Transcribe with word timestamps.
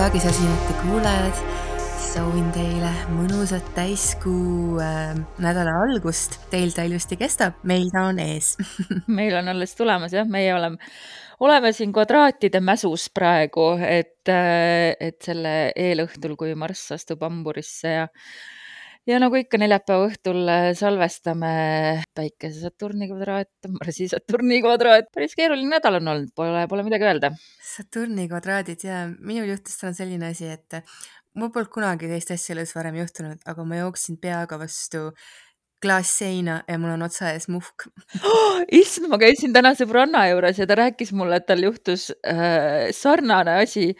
jaagisosinate 0.00 0.74
kuulajad, 0.80 1.40
soovin 2.00 2.46
teile 2.54 2.88
mõnusat 3.12 3.66
täiskuu 3.76 4.78
äh, 4.80 5.10
nädala 5.44 5.74
algust. 5.82 6.38
Teil 6.48 6.72
ta 6.72 6.86
ilusti 6.88 7.18
kestab, 7.20 7.58
meil 7.68 7.90
ta 7.92 8.06
on 8.08 8.22
ees. 8.22 8.54
Meil 9.18 9.36
on 9.36 9.50
alles 9.52 9.76
tulemas 9.76 10.14
jah, 10.16 10.24
meie 10.24 10.54
oleme, 10.56 10.80
oleme 11.44 11.74
siin 11.76 11.92
kvadraatide 11.92 12.62
mäsus 12.64 13.10
praegu, 13.12 13.74
et, 13.84 14.24
äh, 14.32 14.96
et 14.96 15.20
selle 15.26 15.54
eelõhtul, 15.76 16.32
kui 16.40 16.56
Marss 16.56 16.96
astub 16.96 17.20
hamburisse 17.26 17.92
ja 17.98 18.08
ja 19.10 19.18
nagu 19.18 19.38
ikka 19.38 19.58
neljapäeva 19.60 20.06
õhtul 20.08 20.48
äh, 20.50 20.70
salvestame 20.78 21.50
Päikese 22.16 22.62
Saturni 22.62 23.08
kvadraat, 23.10 23.50
Marsi 23.74 24.06
Saturni 24.10 24.60
kvadraat. 24.62 25.10
päris 25.14 25.34
keeruline 25.38 25.72
nädal 25.74 25.98
on 25.98 26.12
olnud, 26.14 26.32
pole, 26.36 26.66
pole 26.70 26.84
midagi 26.86 27.08
öelda. 27.08 27.32
Saturni 27.72 28.28
kvadraadid 28.30 28.84
ja 28.86 29.02
minul 29.18 29.50
juhtus 29.54 29.80
täna 29.80 29.96
selline 29.96 30.30
asi, 30.30 30.50
et 30.54 30.80
mul 31.34 31.50
polnud 31.54 31.72
kunagi 31.74 32.10
teist 32.10 32.30
asja 32.34 32.54
elus 32.56 32.74
varem 32.76 33.00
juhtunud, 33.00 33.42
aga 33.50 33.66
ma 33.66 33.82
jooksin 33.82 34.20
peaga 34.22 34.58
vastu 34.60 35.08
klaasseina 35.82 36.60
ja 36.68 36.78
mul 36.78 36.92
on 36.94 37.04
otsa 37.06 37.30
ees 37.34 37.48
muhk 37.50 37.86
oh,. 38.20 38.60
issand, 38.80 39.08
ma 39.10 39.18
käisin 39.20 39.54
täna 39.54 39.72
sõbranna 39.78 40.26
juures 40.30 40.60
ja 40.60 40.66
ta 40.68 40.76
rääkis 40.78 41.12
mulle, 41.16 41.40
et 41.40 41.46
tal 41.48 41.62
juhtus 41.64 42.10
äh, 42.26 42.90
sarnane 42.96 43.60
asi. 43.64 43.94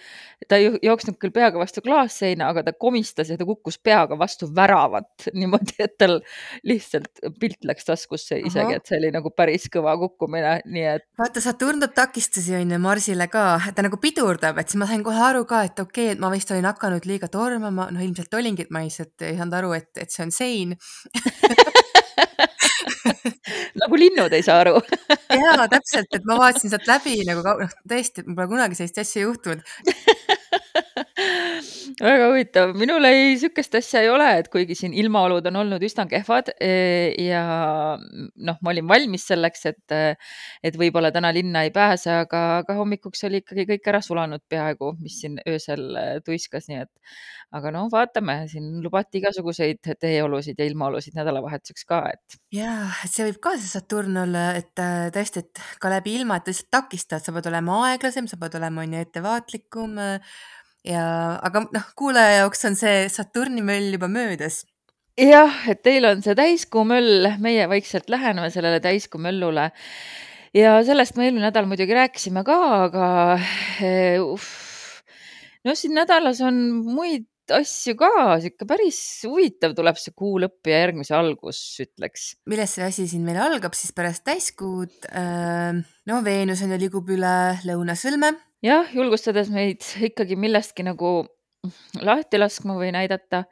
ta 0.49 0.57
ei 0.57 0.71
jooksnud 0.83 1.19
küll 1.21 1.33
peaga 1.33 1.61
vastu 1.61 1.83
klaasseina, 1.85 2.49
aga 2.51 2.65
ta 2.67 2.73
komistas 2.73 3.29
ja 3.31 3.37
ta 3.39 3.45
kukkus 3.49 3.79
peaga 3.79 4.17
vastu 4.19 4.49
väravat 4.57 5.27
niimoodi, 5.41 5.77
et 5.85 5.97
tal 6.01 6.19
lihtsalt 6.67 7.25
pilt 7.41 7.65
läks 7.69 7.89
taskusse 7.89 8.41
isegi, 8.41 8.77
et 8.77 8.89
see 8.89 8.99
oli 9.01 9.13
nagu 9.15 9.33
päris 9.37 9.69
kõva 9.73 9.97
kukkumine, 10.01 10.59
nii 10.67 10.87
et. 10.95 11.07
vaata, 11.21 11.43
Saturn 11.45 11.81
toob 11.81 11.97
takistusi 11.97 12.57
on 12.57 12.73
ju 12.77 12.81
Marsile 12.83 13.29
ka, 13.33 13.47
ta 13.77 13.85
nagu 13.85 14.01
pidurdab, 14.01 14.61
et 14.61 14.73
siis 14.73 14.81
ma 14.81 14.89
sain 14.91 15.05
kohe 15.07 15.21
aru 15.31 15.45
ka, 15.49 15.65
et 15.69 15.81
okei 15.81 16.11
okay,, 16.11 16.17
et 16.17 16.23
ma 16.23 16.33
vist 16.33 16.51
olin 16.53 16.69
hakanud 16.71 17.09
liiga 17.09 17.29
tormama, 17.33 17.91
noh 17.93 18.05
ilmselt 18.05 18.35
olingi, 18.41 18.69
et 18.69 18.75
ma 18.75 18.85
lihtsalt 18.85 19.29
ei 19.29 19.37
saanud 19.41 19.61
aru, 19.61 19.75
et, 19.77 19.93
et 20.01 20.13
see 20.13 20.25
on 20.25 20.35
sein 20.35 20.77
nagu 23.81 24.01
linnud 24.01 24.33
ei 24.37 24.45
saa 24.47 24.61
aru. 24.65 24.81
Jaa, 25.31 25.69
täpselt, 25.73 26.11
et 26.17 26.27
ma 26.29 26.39
vaatasin 26.41 26.73
sealt 26.73 26.89
läbi 26.91 27.21
nagu 27.29 27.45
noh, 27.45 27.79
tõesti, 27.91 28.25
mul 28.27 28.39
pole 28.39 28.51
kunagi 28.55 28.79
sellist 28.79 29.01
asja 29.03 29.27
juhtunud 29.27 29.63
väga 32.09 32.29
huvitav, 32.31 32.75
minul 32.79 33.07
ei, 33.09 33.35
sihukest 33.41 33.75
asja 33.81 34.03
ei 34.05 34.11
ole, 34.13 34.29
et 34.41 34.51
kuigi 34.53 34.77
siin 34.79 34.95
ilmaolud 34.97 35.47
on 35.51 35.61
olnud 35.63 35.83
üsna 35.87 36.07
kehvad 36.11 36.53
e, 36.57 36.71
ja 37.25 37.43
noh, 37.99 38.61
ma 38.61 38.75
olin 38.75 38.89
valmis 38.91 39.27
selleks, 39.31 39.67
et, 39.73 39.97
et 40.67 40.79
võib-olla 40.81 41.13
täna 41.15 41.33
linna 41.35 41.65
ei 41.67 41.75
pääse, 41.75 42.13
aga, 42.25 42.45
aga 42.63 42.79
hommikuks 42.79 43.27
oli 43.29 43.43
ikkagi 43.45 43.67
kõik 43.75 43.91
ära 43.93 44.03
sulanud 44.05 44.45
peaaegu, 44.51 44.95
mis 45.03 45.21
siin 45.23 45.41
öösel 45.49 45.87
tuiskas, 46.27 46.71
nii 46.71 46.83
et 46.85 46.93
aga 47.57 47.73
noh, 47.75 47.89
vaatame, 47.91 48.37
siin 48.51 48.79
lubati 48.85 49.19
igasuguseid 49.21 49.83
teeolusid 50.01 50.61
ja 50.61 50.67
ilmaolusid 50.71 51.17
nädalavahetuseks 51.19 51.87
ka, 51.89 52.03
et. 52.15 52.39
ja, 52.55 52.75
et 53.05 53.11
see 53.11 53.27
võib 53.27 53.41
ka 53.43 53.57
see 53.59 53.73
Saturn 53.73 54.23
olla, 54.23 54.47
et 54.59 54.85
tõesti, 55.15 55.43
et 55.45 55.65
ka 55.83 55.91
läbi 55.93 56.15
ilma, 56.21 56.39
et 56.39 56.51
lihtsalt 56.53 56.71
takistad, 56.79 57.25
sa 57.25 57.35
pead 57.35 57.51
olema 57.51 57.83
aeglasem, 57.89 58.31
sa 58.31 58.39
pead 58.41 58.57
olema 58.61 58.87
on 58.87 58.95
ju 58.95 59.03
ettevaatlikum 59.03 59.99
ja, 60.87 61.05
aga 61.45 61.65
noh, 61.75 61.89
kuulaja 61.99 62.43
jaoks 62.43 62.65
on 62.69 62.77
see 62.79 63.09
Saturni 63.13 63.65
möll 63.67 63.95
juba 63.95 64.09
möödas. 64.13 64.65
jah, 65.21 65.53
et 65.69 65.83
teil 65.85 66.07
on 66.09 66.23
see 66.25 66.37
täiskuu 66.39 66.85
möll, 66.89 67.29
meie 67.43 67.69
vaikselt 67.69 68.09
läheneme 68.13 68.51
sellele 68.51 68.81
täiskuu 68.81 69.21
möllule. 69.21 69.71
ja 70.57 70.79
sellest 70.87 71.17
me 71.17 71.29
eelmine 71.29 71.49
nädal 71.49 71.69
muidugi 71.71 71.97
rääkisime 71.97 72.45
ka, 72.47 72.61
aga 72.87 73.09
uh, 73.37 74.49
no 75.65 75.77
siin 75.77 75.95
nädalas 75.99 76.41
on 76.45 76.63
muid 76.87 77.29
asju 77.55 77.97
ka, 78.01 78.11
sihuke 78.43 78.69
päris 78.69 79.01
huvitav 79.29 79.75
tuleb 79.79 79.99
see 80.01 80.15
kuu 80.17 80.39
lõpp 80.43 80.71
ja 80.71 80.83
järgmise 80.85 81.17
algus, 81.17 81.61
ütleks. 81.83 82.35
millest 82.51 82.79
see 82.79 82.87
asi 82.87 83.09
siin 83.11 83.25
meil 83.27 83.41
algab 83.43 83.77
siis 83.79 83.95
pärast 83.97 84.25
täiskuud? 84.29 85.11
no 85.11 86.23
Veenus 86.27 86.63
on 86.67 86.75
ju 86.75 86.81
liigub 86.81 87.11
üle 87.17 87.35
lõunasõlme 87.67 88.35
jah, 88.65 88.89
julgustades 88.95 89.51
meid 89.53 89.85
ikkagi 90.11 90.39
millestki 90.41 90.85
nagu 90.87 91.21
lahti 92.01 92.41
laskma 92.41 92.77
või 92.79 92.93
näidata, 92.97 93.45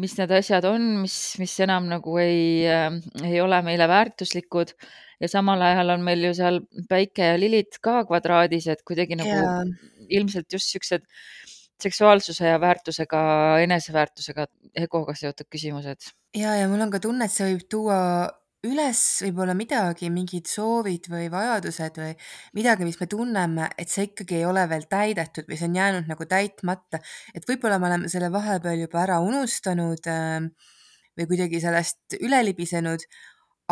mis 0.00 0.16
need 0.18 0.32
asjad 0.34 0.64
on, 0.68 0.86
mis, 1.04 1.16
mis 1.40 1.54
enam 1.64 1.88
nagu 1.90 2.16
ei 2.20 2.64
äh,, 2.66 2.90
ei 3.24 3.40
ole 3.44 3.60
meile 3.66 3.88
väärtuslikud 3.90 4.74
ja 5.22 5.30
samal 5.30 5.62
ajal 5.62 5.94
on 5.94 6.04
meil 6.06 6.24
ju 6.26 6.32
seal 6.36 6.60
päike 6.90 7.32
ja 7.32 7.36
lilid 7.38 7.78
ka 7.84 8.02
kvadraadis, 8.08 8.66
et 8.72 8.82
kuidagi 8.86 9.18
nagu 9.20 9.30
ja. 9.30 9.54
ilmselt 10.08 10.52
just 10.52 10.72
siuksed 10.72 11.06
seksuaalsuse 11.82 12.46
ja 12.46 12.60
väärtusega, 12.62 13.20
eneseväärtusega, 13.64 14.46
egoga 14.86 15.14
seotud 15.18 15.48
küsimused. 15.50 16.10
ja, 16.36 16.54
ja 16.60 16.70
mul 16.70 16.86
on 16.86 16.94
ka 16.94 17.02
tunne, 17.02 17.26
et 17.26 17.34
see 17.34 17.50
võib 17.50 17.68
tuua 17.70 17.98
üles 18.64 19.00
võib-olla 19.26 19.54
midagi, 19.56 20.08
mingid 20.12 20.48
soovid 20.48 21.08
või 21.12 21.26
vajadused 21.32 21.98
või 22.00 22.14
midagi, 22.56 22.86
mis 22.88 22.96
me 23.00 23.08
tunneme, 23.10 23.68
et 23.80 23.92
see 23.92 24.08
ikkagi 24.08 24.38
ei 24.40 24.46
ole 24.48 24.64
veel 24.70 24.86
täidetud 24.90 25.48
või 25.50 25.58
see 25.60 25.68
on 25.68 25.76
jäänud 25.80 26.08
nagu 26.08 26.26
täitmata. 26.30 27.00
et 27.34 27.44
võib-olla 27.48 27.78
me 27.78 27.90
oleme 27.90 28.08
selle 28.12 28.30
vahepeal 28.32 28.86
juba 28.86 29.02
ära 29.02 29.20
unustanud 29.24 30.08
äh, 30.08 30.48
või 31.18 31.28
kuidagi 31.30 31.60
sellest 31.62 32.16
üle 32.20 32.40
libisenud, 32.46 33.04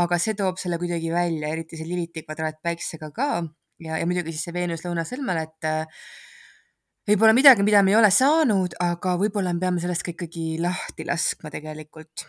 aga 0.02 0.18
see 0.20 0.36
toob 0.36 0.60
selle 0.60 0.78
kuidagi 0.80 1.10
välja, 1.12 1.48
eriti 1.48 1.80
see 1.80 1.88
Liliti 1.88 2.26
kvadraat 2.26 2.60
päiksega 2.62 3.10
ka 3.16 3.30
ja, 3.80 3.96
ja 3.96 4.04
muidugi 4.06 4.34
siis 4.34 4.44
see 4.48 4.56
Veenus 4.56 4.84
lõunasõlmel, 4.84 5.42
et 5.46 5.68
äh, 5.68 6.04
võib-olla 7.08 7.34
midagi, 7.36 7.64
mida 7.66 7.82
me 7.82 7.94
ei 7.94 7.98
ole 7.98 8.10
saanud, 8.14 8.76
aga 8.80 9.16
võib-olla 9.20 9.54
me 9.54 9.64
peame 9.64 9.82
sellest 9.82 10.06
ka 10.06 10.14
ikkagi 10.14 10.56
lahti 10.62 11.08
laskma 11.08 11.50
tegelikult 11.52 12.28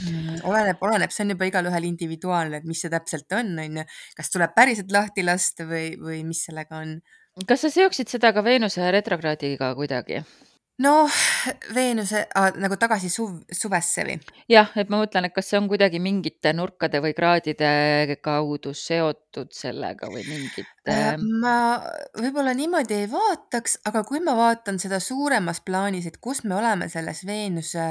Mm, 0.00 0.40
oleneb, 0.48 0.80
oleneb, 0.80 1.12
see 1.12 1.26
on 1.26 1.34
juba 1.34 1.46
igalühel 1.50 1.84
individuaalne, 1.84 2.62
et 2.62 2.68
mis 2.68 2.80
see 2.80 2.90
täpselt 2.92 3.34
on, 3.36 3.52
on 3.60 3.82
ju. 3.82 3.84
kas 4.16 4.32
tuleb 4.32 4.54
päriselt 4.56 4.94
lahti 4.94 5.24
lasta 5.26 5.66
või, 5.68 5.92
või 6.00 6.22
mis 6.26 6.46
sellega 6.48 6.80
on? 6.80 6.96
kas 7.48 7.66
sa 7.66 7.70
seoksid 7.72 8.10
seda 8.12 8.32
ka 8.32 8.44
Veenuse 8.44 8.88
retrokraadiga 8.94 9.72
kuidagi? 9.76 10.22
Noh, 10.82 11.10
Veenuse 11.74 12.24
ah, 12.38 12.50
nagu 12.60 12.76
tagasi 12.80 13.10
suv, 13.12 13.34
suvesse 13.52 14.04
või? 14.06 14.16
jah, 14.50 14.70
et 14.78 14.90
ma 14.92 15.00
mõtlen, 15.02 15.28
et 15.28 15.34
kas 15.34 15.50
see 15.50 15.60
on 15.60 15.68
kuidagi 15.70 16.00
mingite 16.02 16.52
nurkade 16.56 17.00
või 17.04 17.14
kraadide 17.16 18.16
kaudu 18.24 18.74
seotud 18.76 19.52
sellega 19.56 20.10
või 20.12 20.24
mingite 20.28 20.66
äh,? 20.88 21.14
ma 21.42 21.54
võib-olla 22.18 22.54
niimoodi 22.58 23.02
ei 23.02 23.10
vaataks, 23.12 23.80
aga 23.90 24.04
kui 24.08 24.22
ma 24.24 24.36
vaatan 24.38 24.80
seda 24.82 25.00
suuremas 25.02 25.62
plaanis, 25.64 26.08
et 26.10 26.18
kus 26.22 26.44
me 26.44 26.58
oleme 26.58 26.90
selles 26.92 27.24
Veenuse 27.28 27.86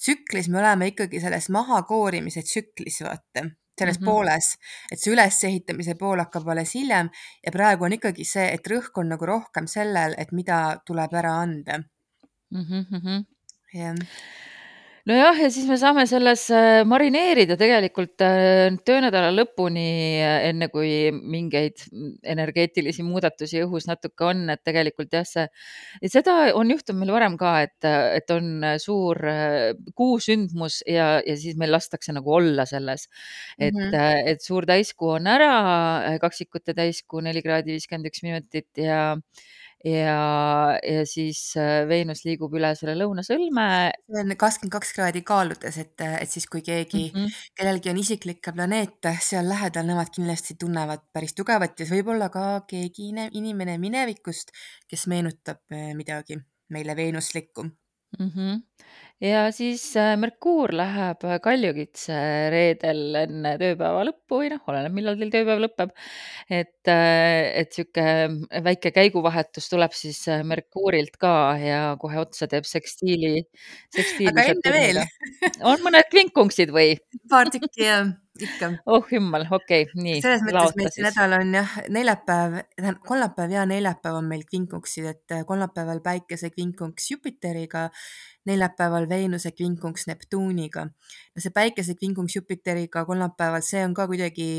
tsüklis, 0.00 0.50
me 0.50 0.60
oleme 0.64 0.90
ikkagi 0.94 1.22
selles 1.22 1.50
mahakoorimise 1.54 2.44
tsüklis, 2.46 3.02
vaata 3.06 3.46
selles 3.80 4.00
mm 4.00 4.02
-hmm. 4.02 4.10
pooles, 4.10 4.58
et 4.92 5.00
see 5.00 5.12
ülesehitamise 5.14 5.94
pool 5.94 6.20
hakkab 6.20 6.48
alles 6.48 6.74
hiljem 6.74 7.08
ja 7.46 7.52
praegu 7.52 7.84
on 7.84 7.96
ikkagi 7.96 8.24
see, 8.28 8.50
et 8.56 8.68
rõhk 8.68 9.00
on 9.00 9.08
nagu 9.14 9.26
rohkem 9.26 9.66
sellel, 9.66 10.14
et 10.18 10.32
mida 10.36 10.58
tuleb 10.86 11.14
ära 11.22 11.32
anda 11.46 11.80
mm. 12.50 12.84
-hmm. 12.90 13.24
jah 13.74 13.94
nojah, 15.08 15.38
ja 15.40 15.48
siis 15.52 15.66
me 15.68 15.76
saame 15.80 16.04
selles 16.08 16.44
äh, 16.54 16.82
marineerida 16.88 17.56
tegelikult 17.60 18.22
äh, 18.24 18.68
töönädala 18.86 19.30
lõpuni, 19.32 19.86
äh, 20.20 20.48
enne 20.50 20.68
kui 20.72 21.10
mingeid 21.14 21.84
energeetilisi 22.34 23.04
muudatusi 23.06 23.62
õhus 23.64 23.88
natuke 23.88 24.28
on, 24.28 24.44
et 24.52 24.62
tegelikult 24.66 25.14
jah, 25.16 25.26
see, 25.28 25.46
seda 26.12 26.36
on 26.58 26.72
juhtunud 26.74 27.02
meil 27.02 27.14
varem 27.16 27.38
ka, 27.40 27.54
et, 27.66 27.88
et 28.20 28.34
on 28.34 28.66
suur 28.82 29.20
kuusündmus 29.96 30.80
ja, 30.88 31.12
ja 31.24 31.38
siis 31.40 31.56
meil 31.60 31.72
lastakse 31.74 32.14
nagu 32.16 32.36
olla 32.40 32.66
selles. 32.68 33.08
et 33.58 33.74
mm, 33.74 33.90
-hmm. 33.90 34.28
et 34.34 34.42
suur 34.42 34.66
täiskuu 34.66 35.16
on 35.16 35.26
ära, 35.26 36.18
kaksikute 36.20 36.74
täiskuu 36.74 37.20
neli 37.24 37.42
kraadi 37.42 37.72
viiskümmend 37.76 38.10
üks 38.10 38.22
minutit 38.22 38.68
ja 38.76 39.16
ja, 39.84 40.78
ja 40.84 41.04
siis 41.08 41.40
äh, 41.58 41.88
Veenus 41.88 42.24
liigub 42.26 42.54
üle 42.56 42.72
selle 42.78 42.96
lõunasõlme. 42.98 43.66
see 44.10 44.22
on 44.22 44.34
kakskümmend 44.36 44.74
kaks 44.74 44.92
kraadi 44.96 45.22
kaaludes, 45.26 45.78
et, 45.80 45.94
et 46.06 46.30
siis, 46.30 46.46
kui 46.50 46.62
keegi 46.66 47.06
mm, 47.08 47.16
-hmm. 47.16 47.42
kellelgi 47.56 47.90
on 47.90 48.00
isiklikke 48.02 48.52
planeete 48.52 49.16
seal 49.24 49.48
lähedal, 49.48 49.86
nemad 49.88 50.12
kindlasti 50.14 50.56
tunnevad 50.60 51.06
päris 51.12 51.34
tugevalt 51.34 51.80
ja 51.80 51.86
see 51.86 52.00
võib 52.00 52.14
olla 52.16 52.28
ka 52.28 52.62
keegi 52.68 53.10
inimene 53.32 53.78
minevikust, 53.78 54.52
kes 54.88 55.06
meenutab 55.06 55.62
äh, 55.72 55.92
midagi 55.94 56.40
meile 56.70 56.96
veenuslikku 56.96 57.70
mm. 58.18 58.30
-hmm 58.34 58.60
ja 59.20 59.42
siis 59.52 59.82
äh, 60.00 60.14
Merkuur 60.20 60.72
läheb 60.76 61.24
äh, 61.28 61.36
Kaljukitse 61.44 62.16
reedel 62.52 63.18
enne 63.22 63.52
tööpäeva 63.60 64.04
lõppu 64.08 64.40
või 64.40 64.50
noh, 64.54 64.62
oleneb, 64.72 64.94
millal 64.96 65.18
teil 65.20 65.32
tööpäev 65.34 65.60
lõpeb. 65.66 65.92
et, 66.48 66.88
äh, 66.88 67.50
et 67.60 67.76
sihuke 67.76 68.06
väike 68.64 68.94
käiguvahetus 68.96 69.68
tuleb 69.72 69.94
siis 69.96 70.22
Merkuurilt 70.48 71.20
ka 71.20 71.34
ja 71.60 71.82
kohe 72.00 72.22
otsa 72.22 72.48
teeb 72.50 72.68
sekstiili, 72.68 73.44
sekstiili. 73.92 74.32
aga 74.32 74.48
enne 74.54 74.74
veel 74.78 75.04
on 75.60 75.84
mõned 75.84 76.08
kvinkungsid 76.10 76.72
või? 76.74 76.96
paar 77.28 77.52
tükki 77.52 77.84
jah 77.84 78.08
Ikka. 78.46 78.70
Oh 78.90 79.06
jummal, 79.12 79.46
okei, 79.52 79.86
nii, 79.94 80.18
Selles 80.24 80.42
mõttes 80.46 80.76
meil 80.78 80.90
see 80.94 81.04
nädal 81.04 81.36
on 81.38 81.54
jah, 81.58 81.76
neljapäev, 81.92 82.56
tähendab 82.76 83.04
kolmapäev 83.06 83.54
ja 83.54 83.66
neljapäev 83.68 84.18
on 84.20 84.28
meil 84.30 84.44
kvinkungsid, 84.48 85.08
et 85.12 85.36
kolmapäeval 85.48 86.02
Päikese 86.04 86.50
kvinkunks 86.54 87.10
Jupiteriga, 87.12 87.88
neljapäeval 88.50 89.08
Veenuse 89.10 89.52
kvinkunks 89.56 90.06
Neptuuniga. 90.10 90.88
see 91.38 91.54
Päikese 91.54 91.94
kvinkunks 91.94 92.36
Jupiteriga 92.36 93.04
kolmapäeval, 93.04 93.64
see 93.66 93.84
on 93.84 93.94
ka 93.94 94.06
kuidagi 94.10 94.50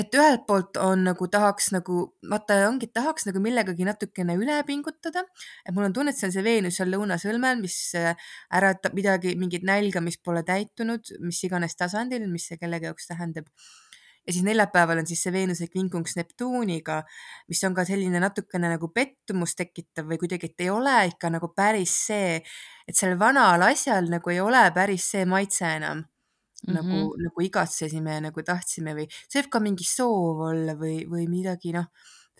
et 0.00 0.14
ühelt 0.16 0.42
poolt 0.48 0.78
on 0.80 1.04
nagu 1.06 1.26
tahaks 1.30 1.68
nagu, 1.74 2.00
vaata 2.30 2.56
ongi, 2.66 2.88
tahaks 2.90 3.28
nagu 3.28 3.42
millegagi 3.42 3.84
natukene 3.86 4.34
üle 4.38 4.56
pingutada. 4.66 5.22
et 5.66 5.74
mul 5.74 5.86
on 5.86 5.92
tunne, 5.94 6.10
et 6.10 6.18
see 6.18 6.26
on 6.26 6.34
see 6.34 6.44
Veenus 6.44 6.80
seal 6.80 6.90
lõunasõlmel, 6.90 7.60
mis 7.60 7.76
äratab 7.94 8.96
midagi, 8.96 9.36
mingit 9.38 9.66
nälga, 9.66 10.02
mis 10.02 10.18
pole 10.18 10.42
täitunud, 10.46 11.12
mis 11.20 11.44
iganes 11.46 11.76
tasandil, 11.76 12.26
mis 12.32 12.48
see 12.50 12.58
kellegi 12.58 12.90
jaoks 12.90 13.06
tähendab. 13.12 13.46
ja 14.26 14.34
siis 14.34 14.44
neljapäeval 14.44 15.00
on 15.00 15.06
siis 15.06 15.22
see 15.22 15.32
Veenuse 15.32 15.68
kvinkunks 15.68 16.16
Neptuuniga, 16.16 17.02
mis 17.48 17.62
on 17.64 17.74
ka 17.76 17.84
selline 17.88 18.20
natukene 18.20 18.72
nagu 18.72 18.90
pettumust 18.92 19.56
tekitav 19.60 20.10
või 20.10 20.18
kuidagi, 20.18 20.50
et 20.50 20.66
ei 20.66 20.70
ole 20.70 20.96
ikka 21.12 21.30
nagu 21.30 21.52
päris 21.54 21.94
see, 22.08 22.40
et 22.88 22.96
sellel 22.96 23.20
vanal 23.20 23.62
asjal 23.68 24.10
nagu 24.10 24.32
ei 24.32 24.40
ole 24.40 24.64
päris 24.74 25.12
see 25.14 25.28
maitse 25.28 25.76
enam 25.76 26.08
mm. 26.66 26.74
nagu 26.74 26.96
-hmm. 26.96 27.26
nagu 27.26 27.44
igatsesime 27.46 28.16
ja 28.16 28.24
nagu 28.28 28.42
tahtsime 28.42 28.94
või 28.94 29.06
see 29.10 29.42
võib 29.42 29.50
ka 29.50 29.60
mingi 29.60 29.84
soov 29.84 30.40
olla 30.50 30.74
või, 30.74 31.04
või 31.08 31.28
midagi, 31.28 31.72
noh, 31.76 31.88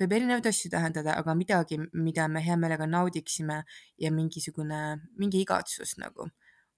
võib 0.00 0.12
erinevaid 0.16 0.46
asju 0.46 0.70
tähendada, 0.72 1.16
aga 1.20 1.34
midagi, 1.36 1.78
mida 1.92 2.28
me 2.28 2.40
hea 2.44 2.56
meelega 2.56 2.86
naudiksime 2.86 3.62
ja 3.98 4.10
mingisugune, 4.12 5.00
mingi 5.20 5.42
igatsus 5.44 5.96
nagu. 6.00 6.30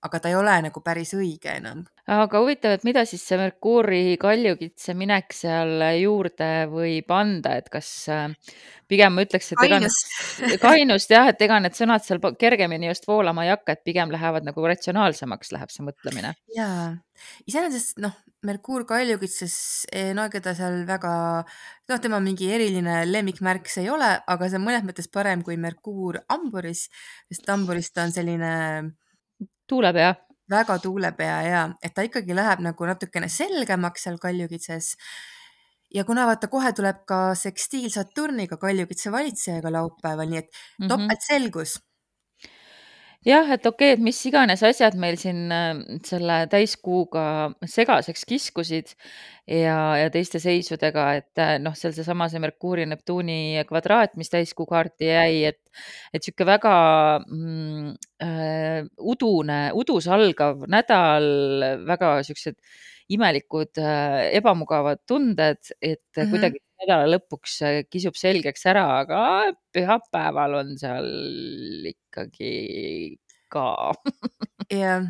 Aga 0.02 0.18
ta 0.18 0.30
ei 0.30 0.36
ole 0.36 0.54
nagu 0.66 0.82
päris 0.82 1.12
õige 1.14 1.52
enam. 1.54 1.84
aga 2.10 2.40
huvitav, 2.42 2.74
et 2.74 2.84
mida 2.86 3.04
siis 3.06 3.22
see 3.26 3.38
Merkuuri 3.38 4.16
kaljukitse 4.20 4.94
minek 4.98 5.34
seal 5.36 5.84
juurde 6.00 6.50
võib 6.72 7.12
anda, 7.14 7.54
et 7.60 7.68
kas 7.70 7.92
pigem 8.90 9.14
ma 9.14 9.24
ütleks, 9.24 9.52
et 9.54 9.62
ega 9.62 9.78
need 9.82 10.58
kainust 10.66 11.14
jah, 11.14 11.30
et 11.30 11.44
ega 11.46 11.60
need 11.62 11.76
sõnad 11.78 12.02
seal 12.04 12.18
kergemini 12.38 12.90
just 12.90 13.06
voolama 13.08 13.46
ei 13.46 13.52
hakka, 13.52 13.76
et 13.76 13.84
pigem 13.86 14.10
lähevad 14.12 14.46
nagu 14.48 14.66
ratsionaalsemaks 14.72 15.54
läheb 15.54 15.70
see 15.72 15.86
mõtlemine. 15.86 16.34
jaa, 16.56 16.90
iseenesest 17.46 18.02
noh, 18.02 18.18
Merkuur 18.42 18.82
kaljukitses, 18.88 19.54
no 20.18 20.24
ega 20.26 20.40
ta 20.42 20.56
seal 20.58 20.80
väga, 20.88 21.12
noh, 21.92 22.00
tema 22.02 22.18
mingi 22.24 22.48
eriline 22.50 23.04
lemmikmärk 23.06 23.70
see 23.70 23.84
ei 23.86 23.92
ole, 23.94 24.08
aga 24.34 24.50
see 24.50 24.58
on 24.58 24.66
mõnes 24.66 24.82
mõttes 24.88 25.06
parem 25.06 25.46
kui 25.46 25.54
Merkuur 25.62 26.18
hamburis, 26.26 26.88
sest 27.30 27.46
hamburis 27.54 27.94
ta 27.94 28.02
on 28.08 28.16
selline 28.16 28.50
tuulepea. 29.68 30.14
väga 30.50 30.78
tuulepea 30.78 31.36
ja, 31.42 31.60
et 31.82 31.94
ta 31.94 32.02
ikkagi 32.04 32.34
läheb 32.36 32.60
nagu 32.60 32.86
natukene 32.86 33.28
selgemaks 33.28 34.02
seal 34.04 34.18
kaljukitses. 34.18 34.96
ja 35.94 36.04
kuna 36.04 36.26
vaata, 36.26 36.48
kohe 36.48 36.72
tuleb 36.72 37.04
ka 37.06 37.34
sekstiil 37.34 37.90
Saturniga 37.90 38.56
kaljukitse 38.56 39.12
valitsejaga 39.12 39.72
laupäeval, 39.72 40.28
nii 40.28 40.38
et 40.38 40.50
mm 40.50 40.84
-hmm. 40.84 40.88
topeltselgus 40.88 41.78
jah, 43.26 43.50
et 43.54 43.66
okei 43.66 43.94
et 43.96 44.02
mis 44.02 44.18
iganes 44.28 44.62
asjad 44.66 44.96
meil 45.00 45.18
siin 45.20 45.46
selle 46.06 46.38
täiskuuga 46.52 47.24
segaseks 47.68 48.24
kiskusid 48.28 48.92
ja, 49.46 49.76
ja 50.00 50.10
teiste 50.14 50.40
seisudega, 50.42 51.06
et 51.20 51.42
noh, 51.62 51.74
seal 51.78 51.94
seesama 51.96 52.28
see 52.30 52.42
Merkuuri, 52.42 52.86
Neptuuni 52.90 53.62
kvadraat, 53.68 54.16
mis 54.20 54.32
täiskuu 54.32 54.66
kaarti 54.70 55.10
jäi, 55.10 55.42
et, 55.52 55.60
et 56.14 56.22
sihuke 56.22 56.46
väga 56.48 56.74
mm, 57.26 57.92
äh, 58.26 58.80
udune, 58.98 59.60
udus 59.78 60.08
algav 60.12 60.66
nädal, 60.70 61.28
väga 61.88 62.16
siuksed 62.26 62.58
imelikud 63.12 63.78
äh,, 63.82 64.32
ebamugavad 64.38 65.02
tunded, 65.08 65.60
et 65.80 66.04
mm 66.16 66.22
-hmm. 66.22 66.30
kuidagi 66.30 66.62
nädala 66.82 67.08
lõpuks 67.14 67.58
kisub 67.90 68.18
selgeks 68.18 68.66
ära, 68.70 68.84
aga 69.02 69.22
pühapäeval 69.74 70.60
on 70.62 70.74
seal 70.80 71.08
ikkagi 71.92 72.52
ka 73.52 73.92
jah. 74.72 75.06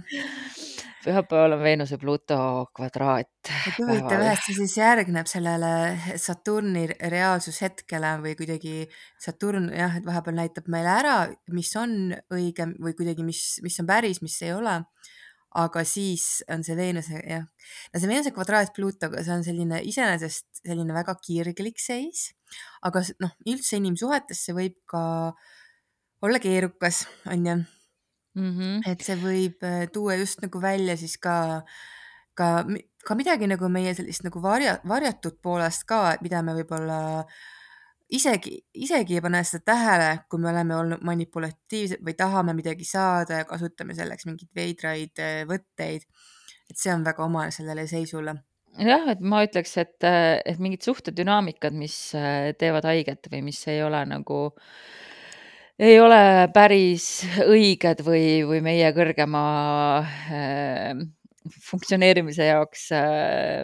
pühapäeval 1.05 1.57
on 1.57 1.63
Veenuse 1.63 1.99
Pluto 1.99 2.39
kvadraat. 2.75 3.31
huvitav 3.79 4.23
jah, 4.23 4.35
et 4.35 4.45
see 4.47 4.59
siis 4.61 4.77
järgneb 4.79 5.31
sellele 5.31 5.73
Saturni 6.21 6.87
reaalsushetkele 6.91 8.17
või 8.25 8.37
kuidagi 8.39 8.77
Saturn 9.21 9.71
jah, 9.75 9.97
et 9.99 10.07
vahepeal 10.07 10.39
näitab 10.43 10.71
meile 10.73 10.95
ära, 10.99 11.17
mis 11.55 11.73
on 11.81 12.15
õige 12.35 12.69
või 12.79 12.97
kuidagi, 12.99 13.27
mis, 13.27 13.59
mis 13.65 13.81
on 13.83 13.91
päris, 13.91 14.23
mis 14.25 14.39
ei 14.45 14.55
ole 14.57 14.81
aga 15.59 15.85
siis 15.85 16.43
on 16.53 16.65
see 16.65 16.77
Veenuse 16.77 17.21
jah, 17.29 17.45
no 17.93 18.01
see 18.01 18.09
Veenuse 18.11 18.33
kvadraat 18.35 18.73
Pluutoga, 18.77 19.23
see 19.25 19.35
on 19.35 19.45
selline 19.47 19.83
iseenesest 19.89 20.63
selline 20.63 20.95
väga 20.97 21.15
kirglik 21.21 21.81
seis, 21.83 22.31
aga 22.87 23.05
noh, 23.23 23.35
üldse 23.49 23.79
inimsuhetes 23.81 24.47
see 24.47 24.57
võib 24.57 24.79
ka 24.89 25.03
olla 26.23 26.41
keerukas, 26.43 27.05
on 27.27 27.47
ju 27.47 27.57
mm. 27.57 28.51
-hmm. 28.51 28.93
et 28.93 29.01
see 29.05 29.17
võib 29.21 29.65
tuua 29.93 30.17
just 30.21 30.43
nagu 30.45 30.61
välja 30.61 30.97
siis 30.97 31.17
ka, 31.19 31.63
ka, 32.35 32.65
ka 33.05 33.15
midagi 33.19 33.49
nagu 33.51 33.69
meie 33.69 33.95
sellist 33.95 34.25
nagu 34.25 34.43
varja, 34.43 34.79
varjatud 34.89 35.41
poolest 35.43 35.85
ka, 35.85 36.17
mida 36.23 36.43
me 36.43 36.57
võib-olla 36.61 37.01
isegi, 38.17 38.57
isegi 38.85 39.19
ei 39.19 39.25
pane 39.25 39.43
seda 39.47 39.73
tähele, 39.73 40.09
kui 40.31 40.41
me 40.43 40.51
oleme 40.53 40.77
olnud 40.77 41.05
manipulatiivsed 41.07 42.03
või 42.05 42.15
tahame 42.19 42.55
midagi 42.57 42.87
saada 42.89 43.43
ja 43.43 43.49
kasutame 43.49 43.97
selleks 43.99 44.29
mingeid 44.29 44.51
veidraid 44.57 45.23
võtteid. 45.51 46.09
et 46.71 46.79
see 46.79 46.93
on 46.93 47.05
väga 47.05 47.25
omane 47.25 47.53
sellele 47.53 47.87
seisule. 47.87 48.35
jah, 48.79 49.09
et 49.13 49.21
ma 49.21 49.43
ütleks, 49.47 49.77
et, 49.81 49.99
et 50.05 50.59
mingid 50.59 50.85
suhtedünaamikad, 50.85 51.77
mis 51.77 51.97
teevad 52.59 52.89
haiget 52.89 53.29
või 53.33 53.43
mis 53.49 53.61
ei 53.69 53.83
ole 53.83 54.05
nagu, 54.09 54.43
ei 55.79 55.99
ole 56.01 56.49
päris 56.55 57.25
õiged 57.45 58.05
või, 58.07 58.43
või 58.49 58.61
meie 58.65 58.93
kõrgema 58.97 59.43
äh, 60.05 61.03
funktsioneerimise 61.51 62.47
jaoks 62.51 62.89
äh, 62.97 63.63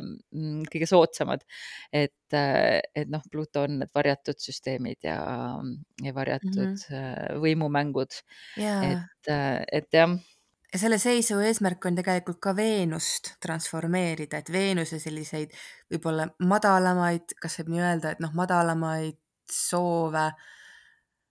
kõige 0.73 0.89
soodsamad. 0.91 1.45
et, 1.93 2.35
et 2.35 3.09
noh, 3.09 3.23
Pluto 3.31 3.65
on 3.67 3.79
need 3.83 3.93
varjatud 3.95 4.41
süsteemid 4.43 5.05
ja, 5.07 5.21
ja 6.05 6.15
varjatud 6.15 6.59
mm 6.65 6.75
-hmm. 6.75 7.39
võimumängud. 7.45 8.21
et, 8.59 9.33
et 9.73 9.89
jah 9.93 10.19
ja 10.73 10.79
selle 10.79 10.99
seisu 11.01 11.39
eesmärk 11.41 11.87
on 11.89 11.97
tegelikult 11.99 12.41
ka 12.45 12.55
Veenust 12.57 13.35
transformeerida, 13.41 14.43
et 14.43 14.53
Veenuse 14.53 14.99
selliseid 15.01 15.55
võib-olla 15.91 16.29
madalamaid, 16.45 17.35
kas 17.41 17.59
võib 17.61 17.73
nii 17.75 17.85
öelda, 17.85 18.13
et 18.13 18.21
noh, 18.21 18.35
madalamaid 18.37 19.17
soove 19.53 20.27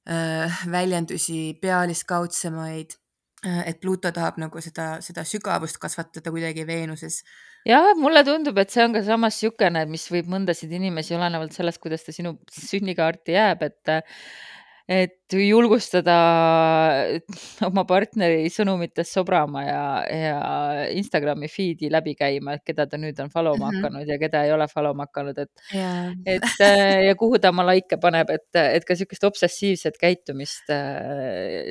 äh,, 0.09 0.63
väljendusi, 0.71 1.57
pealiskaudsemaid 1.61 2.97
et 3.43 3.79
Pluto 3.81 4.09
tahab 4.11 4.39
nagu 4.41 4.61
seda, 4.63 4.97
seda 5.05 5.23
sügavust 5.27 5.77
kasvatada 5.81 6.31
kuidagi 6.33 6.65
Veenuses. 6.67 7.23
jah, 7.67 7.93
mulle 7.99 8.23
tundub, 8.25 8.57
et 8.57 8.73
see 8.73 8.85
on 8.85 8.95
ka 8.95 9.03
samas 9.05 9.37
niisugune, 9.37 9.85
mis 9.91 10.07
võib 10.11 10.31
mõndasid 10.33 10.71
inimesi 10.73 11.15
olenevalt 11.17 11.53
sellest, 11.53 11.81
kuidas 11.83 12.07
ta 12.07 12.15
sinu 12.15 12.37
sünnikaarti 12.49 13.37
jääb, 13.37 13.61
et 13.67 13.93
et 14.87 15.35
julgustada 15.35 16.15
oma 17.67 17.83
partneri 17.87 18.47
sõnumites 18.51 19.09
sobrama 19.11 19.63
ja, 19.65 19.81
ja 20.07 20.37
Instagrami 20.95 21.49
feed'i 21.51 21.89
läbi 21.91 22.13
käima, 22.15 22.55
et 22.55 22.63
keda 22.67 22.85
ta 22.87 22.99
nüüd 22.99 23.19
on 23.19 23.31
follow 23.33 23.57
ma 23.59 23.67
mm 23.67 23.75
-hmm. 23.75 23.83
hakanud 23.83 24.13
ja 24.13 24.17
keda 24.21 24.45
ei 24.47 24.53
ole 24.55 24.69
follow 24.71 24.95
ma 24.95 25.09
hakanud, 25.09 25.37
et 25.43 25.75
yeah. 25.75 26.13
et 26.25 26.63
ja 27.07 27.15
kuhu 27.19 27.39
ta 27.39 27.51
oma 27.51 27.67
likee 27.67 27.99
paneb, 27.99 28.31
et, 28.31 28.47
et 28.55 28.87
ka 28.87 28.95
niisugust 28.95 29.27
obsessiivset 29.27 29.99
käitumist 29.99 30.71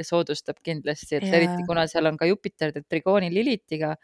soodustab 0.02 0.61
kindlasti, 0.62 1.16
et 1.16 1.25
yeah. 1.25 1.40
eriti 1.40 1.64
kuna 1.66 1.87
seal 1.87 2.06
on 2.06 2.20
ka 2.20 2.28
Jupiter 2.28 2.73
trigooni 2.85 3.32
Lilitiga, 3.32 3.96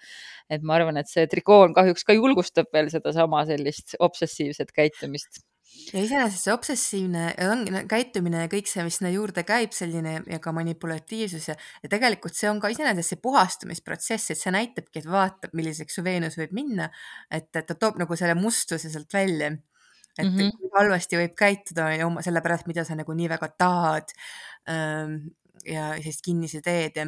et 0.49 0.63
ma 0.63 0.81
arvan, 0.81 0.97
et 0.97 1.09
see 1.09 1.27
trigoon 1.27 1.75
kahjuks 1.75 2.05
ka 2.05 2.17
julgustab 2.17 2.73
veel 2.73 2.89
sedasama 2.89 3.45
sellist 3.45 3.97
obsessiivset 4.01 4.73
käitumist 4.73 5.45
ja 5.93 6.03
iseenesest 6.03 6.47
see 6.47 6.55
obsessiivne 6.55 7.25
ongi 7.51 7.83
käitumine 7.91 8.45
ja 8.45 8.51
kõik 8.53 8.69
see, 8.71 8.85
mis 8.87 8.99
sinna 8.99 9.13
juurde 9.13 9.45
käib, 9.49 9.75
selline 9.77 10.15
ja 10.31 10.39
ka 10.43 10.55
manipulatiivsus 10.57 11.51
ja, 11.51 11.57
ja 11.85 11.91
tegelikult 11.93 12.37
see 12.39 12.49
on 12.51 12.61
ka 12.63 12.71
iseenesest 12.73 13.15
see 13.15 13.21
puhastumisprotsess, 13.25 14.33
et 14.33 14.41
see 14.41 14.55
näitabki, 14.55 15.03
et 15.03 15.11
vaatab, 15.11 15.55
milliseks 15.59 15.99
su 15.99 16.05
Veenus 16.07 16.39
võib 16.41 16.55
minna, 16.57 16.89
et, 17.31 17.51
et 17.59 17.69
ta 17.69 17.77
toob 17.77 18.01
nagu 18.03 18.19
selle 18.19 18.37
mustuse 18.39 18.93
sealt 18.93 19.13
välja. 19.13 19.53
et 20.19 20.27
mm 20.27 20.39
-hmm. 20.39 20.73
halvasti 20.77 21.17
võib 21.17 21.35
käituda 21.37 21.87
on 21.87 21.99
ju 21.99 22.07
oma 22.07 22.23
sellepärast, 22.23 22.67
mida 22.67 22.85
sa 22.85 22.95
nagu 22.95 23.13
nii 23.13 23.29
väga 23.29 23.49
tahad 23.59 24.13
ähm, 24.69 25.33
ja 25.65 25.95
sellist 25.97 26.25
kinnise 26.25 26.61
teed 26.61 26.97
ja 26.97 27.07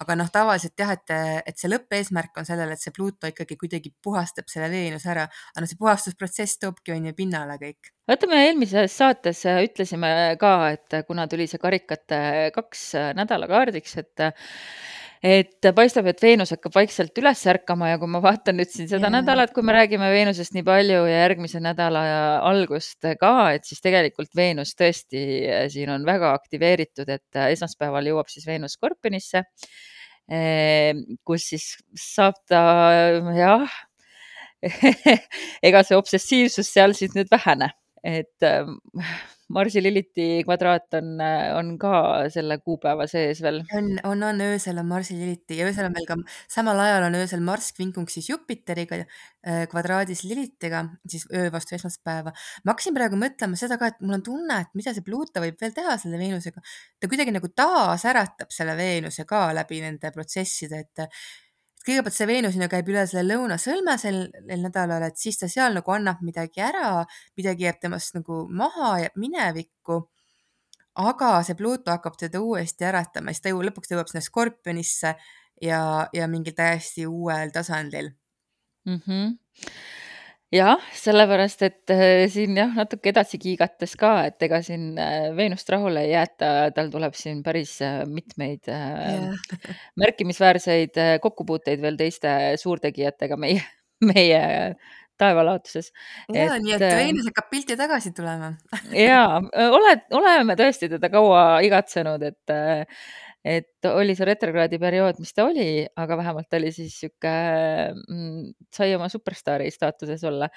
aga 0.00 0.16
noh, 0.16 0.30
tavaliselt 0.32 0.80
jah, 0.80 0.92
et, 0.96 1.12
et 1.46 1.60
see 1.60 1.70
lõppeesmärk 1.70 2.40
on 2.40 2.48
sellel, 2.48 2.72
et 2.72 2.82
see 2.82 2.94
Pluto 2.96 3.28
ikkagi 3.30 3.58
kuidagi 3.60 3.92
puhastab 4.02 4.48
selle 4.50 4.70
Veenuse 4.72 5.10
ära, 5.12 5.26
aga 5.26 5.64
noh, 5.64 5.70
see 5.70 5.80
puhastusprotsess 5.80 6.60
toobki 6.62 6.94
on 6.94 7.10
ju 7.10 7.16
pinnale 7.16 7.58
kõik. 7.60 7.92
vaata, 8.10 8.30
me 8.30 8.40
eelmises 8.46 8.96
saates 8.96 9.44
ütlesime 9.50 10.12
ka, 10.40 10.54
et 10.76 11.00
kuna 11.08 11.28
tuli 11.30 11.48
see 11.50 11.60
karikate 11.62 12.22
kaks 12.56 12.86
nädalakaardiks, 13.18 13.98
et 14.00 14.26
et 15.20 15.68
paistab, 15.76 16.06
et 16.08 16.22
Veenus 16.22 16.54
hakkab 16.54 16.74
vaikselt 16.78 17.18
üles 17.20 17.42
ärkama 17.52 17.90
ja 17.90 17.98
kui 18.00 18.08
ma 18.08 18.22
vaatan 18.24 18.56
nüüd 18.56 18.70
siin 18.72 18.88
seda 18.88 19.10
Jaa. 19.10 19.14
nädalat, 19.18 19.52
kui 19.52 19.64
me 19.66 19.74
räägime 19.76 20.08
Veenusest 20.12 20.54
nii 20.56 20.64
palju 20.64 21.02
ja 21.04 21.18
järgmise 21.26 21.60
nädala 21.60 22.04
algust 22.48 23.04
ka, 23.20 23.34
et 23.56 23.68
siis 23.68 23.84
tegelikult 23.84 24.32
Veenus 24.36 24.72
tõesti 24.78 25.24
siin 25.72 25.92
on 25.92 26.06
väga 26.08 26.32
aktiveeritud, 26.38 27.08
et 27.12 27.40
esmaspäeval 27.50 28.08
jõuab 28.08 28.32
siis 28.32 28.48
Veenus 28.48 28.78
Skorpionisse, 28.78 29.44
kus 31.28 31.50
siis 31.52 31.66
saab 32.00 32.40
ta 32.48 32.62
jah, 33.36 33.76
ega 35.68 35.84
see 35.84 36.00
obsessiivsus 36.00 36.72
seal 36.72 36.96
siis 36.96 37.12
nüüd 37.16 37.28
vähene, 37.32 37.72
et 38.04 38.48
Marsi 39.50 39.82
Liliti 39.82 40.26
kvadraat 40.46 40.94
on, 40.98 41.08
on 41.58 41.72
ka 41.80 41.92
selle 42.32 42.60
kuupäeva 42.62 43.06
sees 43.10 43.40
veel. 43.42 43.60
on, 43.76 43.90
on, 44.06 44.22
on 44.30 44.42
öösel 44.46 44.78
on 44.78 44.86
Marsi 44.86 45.16
Liliti 45.18 45.58
ja 45.58 45.66
öösel 45.66 45.88
on 45.88 45.96
meil 45.96 46.06
ka 46.08 46.16
samal 46.50 46.78
ajal 46.84 47.08
on 47.08 47.18
öösel 47.18 47.42
Marss 47.44 47.74
kvinkungsis 47.76 48.30
Jupiteriga 48.30 49.00
äh, 49.00 49.66
kvadraadis 49.70 50.22
Lilitiga, 50.28 50.84
siis 51.08 51.26
öö 51.34 51.50
vastu 51.52 51.74
esmaspäeva. 51.78 52.32
ma 52.64 52.74
hakkasin 52.74 52.96
praegu 52.96 53.18
mõtlema 53.20 53.58
seda 53.58 53.78
ka, 53.80 53.90
et 53.90 54.00
mul 54.04 54.20
on 54.20 54.24
tunne, 54.30 54.62
et 54.62 54.72
mida 54.78 54.94
see 54.94 55.06
Pluto 55.06 55.42
võib 55.42 55.58
veel 55.60 55.74
teha 55.76 55.98
selle 55.98 56.20
Veenusega. 56.20 56.62
ta 57.00 57.10
kuidagi 57.10 57.34
nagu 57.34 57.50
taasäratab 57.50 58.54
selle 58.54 58.78
Veenuse 58.78 59.26
ka 59.28 59.48
läbi 59.56 59.82
nende 59.82 60.14
protsesside, 60.14 60.86
et 60.86 61.06
kõigepealt 61.86 62.16
see 62.16 62.28
Veenus 62.28 62.56
on 62.58 62.64
ju 62.64 62.70
käib 62.72 62.88
üle 62.92 63.04
selle 63.08 63.34
lõunasõlme 63.34 63.96
sel 64.00 64.22
nädalal, 64.48 65.04
et 65.06 65.20
siis 65.20 65.40
ta 65.40 65.48
seal 65.48 65.76
nagu 65.78 65.94
annab 65.94 66.22
midagi 66.26 66.62
ära, 66.64 67.04
midagi 67.38 67.66
jääb 67.68 67.80
temast 67.82 68.16
nagu 68.18 68.44
maha, 68.48 68.96
jääb 69.06 69.20
minevikku. 69.20 70.00
aga 71.00 71.28
see 71.46 71.54
Pluto 71.56 71.92
hakkab 71.94 72.16
teda 72.18 72.40
uuesti 72.40 72.84
äratama, 72.84 73.32
siis 73.32 73.40
ta 73.40 73.52
ju 73.52 73.62
lõpuks 73.62 73.92
jõuab 73.92 74.10
sinna 74.10 74.20
Skorpionisse 74.20 75.14
ja, 75.62 75.80
ja 76.12 76.28
mingil 76.28 76.52
täiesti 76.56 77.06
uuel 77.06 77.54
tasandil 77.54 78.12
mm. 78.86 79.00
-hmm 79.06 79.99
jah, 80.54 80.82
sellepärast 80.98 81.62
et 81.66 81.92
äh, 81.94 82.24
siin 82.30 82.58
jah, 82.58 82.70
natuke 82.74 83.12
edasi 83.12 83.38
kiigates 83.42 83.94
ka, 83.98 84.12
et 84.30 84.42
ega 84.46 84.60
siin 84.66 84.92
äh, 84.98 85.30
Veenust 85.36 85.70
rahule 85.70 86.04
ei 86.06 86.14
jäeta, 86.14 86.70
tal 86.76 86.90
tuleb 86.92 87.16
siin 87.18 87.44
päris 87.46 87.76
äh, 87.86 88.02
mitmeid 88.10 88.70
yeah. 88.70 89.36
märkimisväärseid 90.02 90.98
kokkupuuteid 91.22 91.82
veel 91.82 91.98
teiste 92.00 92.34
suurtegijatega 92.60 93.38
meie, 93.40 93.62
meie 94.10 94.42
taevalaotuses. 95.20 95.92
ja 96.34 96.58
nii, 96.58 96.74
et 96.78 96.86
Veenus 96.98 97.30
hakkab 97.30 97.50
pilti 97.52 97.78
tagasi 97.78 98.14
tulema 98.16 98.54
ja 99.06 99.24
oled, 99.70 100.06
oleme 100.18 100.58
tõesti 100.58 100.90
teda 100.96 101.12
kaua 101.12 101.44
igatsenud, 101.66 102.26
et 102.26 102.56
et 103.44 103.86
oli 103.88 104.12
see 104.16 104.26
retrokraadi 104.28 104.76
periood, 104.80 105.20
mis 105.22 105.32
ta 105.32 105.46
oli, 105.48 105.84
aga 106.02 106.16
vähemalt 106.20 106.56
oli 106.58 106.68
siis 106.76 106.98
sihuke 107.00 107.30
mm,, 107.94 108.50
sai 108.76 108.92
oma 108.96 109.08
superstaari 109.12 109.70
staatuses 109.72 110.24
olla. 110.28 110.50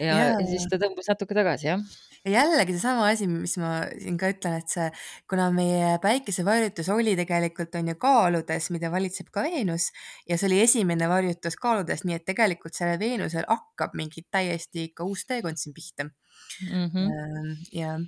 ja, 0.00 0.16
ja 0.16 0.46
siis 0.48 0.64
ta 0.70 0.78
tõmbus 0.80 1.10
natuke 1.12 1.36
tagasi, 1.36 1.68
jah. 1.68 1.82
ja 2.24 2.46
jällegi 2.46 2.76
seesama 2.78 3.10
asi, 3.10 3.28
mis 3.28 3.58
ma 3.60 3.74
siin 3.90 4.16
ka 4.20 4.30
ütlen, 4.32 4.56
et 4.62 4.72
see, 4.72 4.88
kuna 5.28 5.50
meie 5.52 5.98
päikesevarjutus 6.04 6.88
oli 6.94 7.12
tegelikult 7.20 7.76
on 7.80 7.92
ju 7.92 7.98
kaaludes, 8.00 8.70
mida 8.72 8.92
valitseb 8.94 9.28
ka 9.34 9.44
Veenus 9.44 9.90
ja 10.28 10.40
see 10.40 10.48
oli 10.48 10.62
esimene 10.64 11.10
varjutus 11.12 11.58
kaaludes, 11.60 12.06
nii 12.08 12.16
et 12.16 12.26
tegelikult 12.32 12.78
sellel 12.78 13.00
Veenusel 13.02 13.44
hakkab 13.50 13.92
mingi 13.98 14.24
täiesti 14.32 14.88
ikka 14.88 15.04
uus 15.04 15.26
teekond 15.28 15.60
siin 15.60 15.76
pihta 15.76 16.08
mm. 16.08 16.88
-hmm. 16.88 17.54
ja, 17.76 18.00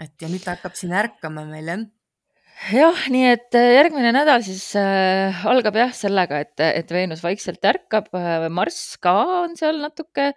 et 0.00 0.16
ja 0.22 0.32
nüüd 0.32 0.44
ta 0.46 0.56
hakkab 0.56 0.72
siin 0.78 0.96
ärkama 0.96 1.44
meil 1.44 1.68
jah 1.74 1.86
jah, 2.66 3.04
nii 3.12 3.28
et 3.32 3.56
äh, 3.58 3.74
järgmine 3.76 4.10
nädal 4.14 4.42
siis 4.46 4.64
äh, 4.78 5.44
algab 5.48 5.78
jah 5.78 5.92
sellega, 5.94 6.42
et, 6.44 6.56
et 6.64 6.90
Veenus 6.92 7.22
vaikselt 7.24 7.64
ärkab, 7.64 8.10
äh, 8.16 8.48
Marss 8.52 8.96
ka 9.02 9.14
on 9.44 9.56
seal 9.58 9.80
natuke 9.82 10.32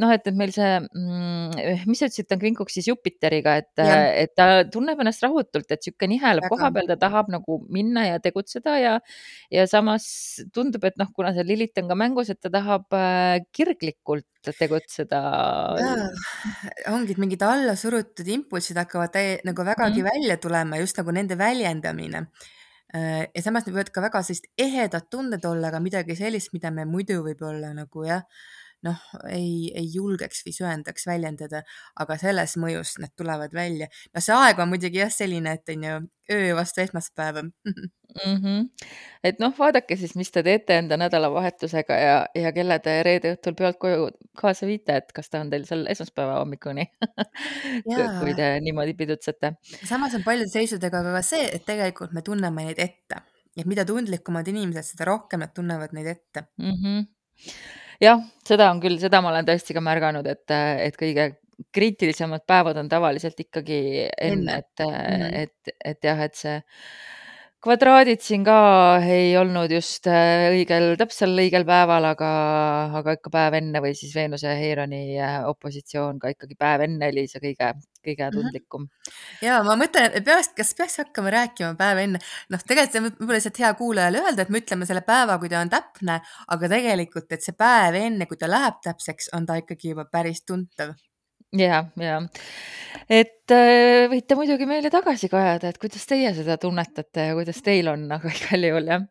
noh, 0.00 0.12
et, 0.14 0.24
et 0.28 0.36
meil 0.36 0.52
see 0.54 0.68
mm,, 0.80 1.84
mis 1.88 2.00
sa 2.00 2.08
ütlesid, 2.08 2.26
ta 2.28 2.36
on 2.36 2.42
kvinkuks 2.42 2.76
siis 2.78 2.88
Jupiteriga, 2.88 3.56
et, 3.60 3.70
et 3.82 4.32
ta 4.38 4.62
tunneb 4.72 5.00
ennast 5.04 5.24
rahutult, 5.24 5.68
et 5.74 5.84
sihuke 5.84 6.08
niheleb 6.08 6.46
koha 6.52 6.70
peal, 6.72 6.88
ta 6.88 6.96
tahab 7.00 7.28
nagu 7.32 7.58
minna 7.72 8.06
ja 8.06 8.20
tegutseda 8.22 8.76
ja, 8.80 8.94
ja 9.52 9.66
samas 9.70 10.06
tundub, 10.56 10.86
et 10.88 10.96
noh, 11.00 11.10
kuna 11.16 11.34
see 11.36 11.44
Lilith 11.48 11.82
on 11.82 11.90
ka 11.92 11.98
mängus, 11.98 12.32
et 12.32 12.40
ta 12.40 12.52
tahab 12.52 12.88
äh, 12.96 13.42
kirglikult 13.52 14.28
tegutseda. 14.58 15.20
ongi, 16.90 17.12
et 17.14 17.20
mingid 17.20 17.44
allasurutud 17.46 18.32
impulsid 18.38 18.80
hakkavad 18.80 19.12
täie, 19.14 19.36
nagu 19.46 19.68
vägagi 19.68 20.00
mm. 20.00 20.08
välja 20.08 20.40
tulema, 20.40 20.80
just 20.80 20.98
nagu 20.98 21.12
nende 21.14 21.36
väljendamine 21.38 22.24
äh, 22.96 23.28
ja 23.28 23.44
samas 23.44 23.68
need 23.68 23.76
võivad 23.76 23.92
ka 23.92 24.08
väga 24.08 24.24
sellist 24.24 24.48
ehedad 24.56 25.12
tunded 25.12 25.44
olla, 25.44 25.68
aga 25.68 25.84
midagi 25.84 26.16
sellist, 26.16 26.56
mida 26.56 26.72
me 26.72 26.88
muidu 26.88 27.20
võib-olla 27.28 27.76
nagu 27.76 28.08
jah 28.08 28.24
noh, 28.86 29.02
ei, 29.30 29.70
ei 29.78 29.86
julgeks 29.94 30.42
või 30.46 30.54
söandaks 30.56 31.06
väljendada, 31.06 31.62
aga 32.02 32.16
selles 32.20 32.56
mõjus 32.60 32.96
need 33.02 33.14
tulevad 33.18 33.54
välja. 33.54 33.88
no 34.14 34.22
see 34.24 34.34
aeg 34.36 34.60
on 34.62 34.70
muidugi 34.72 35.02
jah, 35.02 35.12
selline, 35.12 35.54
et 35.58 35.74
on 35.74 35.86
ju 35.88 35.98
öö 36.32 36.54
vastu 36.56 36.80
esmaspäeva 36.80 37.42
mm. 37.42 38.36
-hmm. 38.42 38.68
et 39.24 39.38
noh, 39.38 39.54
vaadake 39.58 39.96
siis, 39.96 40.14
mis 40.16 40.30
te 40.30 40.42
teete 40.42 40.78
enda 40.78 40.96
nädalavahetusega 40.96 41.98
ja, 42.00 42.16
ja 42.34 42.52
kelle 42.52 42.78
te 42.78 43.02
reede 43.02 43.34
õhtul 43.36 43.56
pealt 43.58 43.78
koju 43.78 44.08
kaasa 44.38 44.66
viite, 44.66 44.96
et 44.96 45.12
kas 45.12 45.30
ta 45.30 45.40
on 45.40 45.50
teil 45.50 45.66
seal 45.68 45.86
esmaspäeva 45.86 46.38
hommikuni 46.40 46.86
kui 48.20 48.34
te 48.34 48.48
niimoodi 48.60 48.94
pidutsete. 48.94 49.54
samas 49.84 50.14
on 50.14 50.24
paljude 50.24 50.50
seisudega 50.50 51.02
ka 51.02 51.22
see, 51.22 51.50
et 51.52 51.66
tegelikult 51.66 52.12
me 52.12 52.22
tunneme 52.22 52.66
neid 52.70 52.82
ette, 52.82 53.22
et 53.56 53.66
mida 53.66 53.84
tundlikumad 53.84 54.48
inimesed, 54.48 54.94
seda 54.94 55.10
rohkem 55.12 55.44
nad 55.44 55.54
tunnevad 55.54 55.94
neid 55.96 56.06
ette 56.16 56.46
mm. 56.58 56.76
-hmm 56.82 57.08
jah, 58.02 58.20
seda 58.46 58.70
on 58.72 58.82
küll, 58.82 58.98
seda 59.02 59.22
ma 59.22 59.30
olen 59.32 59.46
tõesti 59.48 59.76
ka 59.76 59.82
märganud, 59.84 60.26
et, 60.26 60.54
et 60.88 60.98
kõige 60.98 61.28
kriitilisemad 61.72 62.44
päevad 62.48 62.80
on 62.80 62.88
tavaliselt 62.90 63.38
ikkagi 63.44 64.08
enne, 64.10 64.58
et 64.64 64.82
mm, 64.82 64.94
-hmm. 64.94 65.40
et, 65.42 65.76
et 65.92 66.08
jah, 66.10 66.22
et 66.26 66.34
see 66.34 66.56
kvadraadid 67.62 68.22
siin 68.24 68.42
ka 68.46 68.56
ei 69.06 69.36
olnud 69.38 69.70
just 69.70 70.08
äh, 70.10 70.48
õigel, 70.50 70.96
täpsel 70.98 71.36
õigel 71.38 71.64
päeval, 71.66 72.08
aga, 72.10 72.30
aga 72.98 73.14
ikka 73.18 73.30
päev 73.34 73.56
enne 73.60 73.82
või 73.84 73.92
siis 73.98 74.14
Veenuse 74.16 74.50
ja 74.50 74.56
Heironi 74.58 75.02
äh, 75.22 75.36
opositsioon 75.46 76.18
ka 76.22 76.32
ikkagi 76.34 76.58
päev 76.58 76.86
enne 76.88 77.12
oli 77.12 77.24
see 77.30 77.42
kõige, 77.44 77.68
kõige 78.02 78.26
mhm. 78.26 78.34
tundlikum 78.34 78.82
mm. 78.82 78.88
-hmm. 78.88 79.44
ja 79.46 79.60
ma 79.68 79.78
mõtlen, 79.78 80.10
et 80.10 80.26
peaks, 80.26 80.50
kas 80.58 80.74
peaks 80.78 80.98
hakkama 81.04 81.34
rääkima 81.36 81.76
päev 81.78 82.02
enne, 82.02 82.22
noh, 82.50 82.66
tegelikult 82.66 82.98
see 82.98 83.06
võib-olla 83.06 83.38
lihtsalt 83.38 83.62
hea 83.62 83.72
kuulajale 83.78 84.24
öelda, 84.26 84.42
et 84.42 84.50
me 84.50 84.64
ütleme 84.64 84.90
selle 84.90 85.06
päeva, 85.06 85.38
kui 85.38 85.52
ta 85.52 85.62
on 85.62 85.70
täpne, 85.70 86.18
aga 86.56 86.74
tegelikult, 86.74 87.30
et 87.30 87.46
see 87.46 87.54
päev 87.54 88.00
enne, 88.02 88.26
kui 88.26 88.42
ta 88.42 88.50
läheb 88.50 88.82
täpseks, 88.82 89.30
on 89.38 89.46
ta 89.46 89.62
ikkagi 89.62 89.94
juba 89.94 90.08
päris 90.10 90.42
tuntav 90.42 90.96
ja, 91.58 91.84
ja 92.00 92.20
et 93.12 93.52
äh, 93.52 94.08
võite 94.10 94.36
muidugi 94.38 94.66
meile 94.68 94.90
tagasi 94.92 95.28
ka 95.32 95.40
ajada, 95.40 95.72
et 95.72 95.80
kuidas 95.80 96.04
teie 96.08 96.30
seda 96.36 96.58
tunnetate 96.60 97.28
ja 97.30 97.34
kuidas 97.36 97.62
teil 97.64 97.90
on, 97.92 98.06
aga 98.16 98.32
igal 98.36 98.68
juhul 98.68 98.90
jah. 98.92 99.06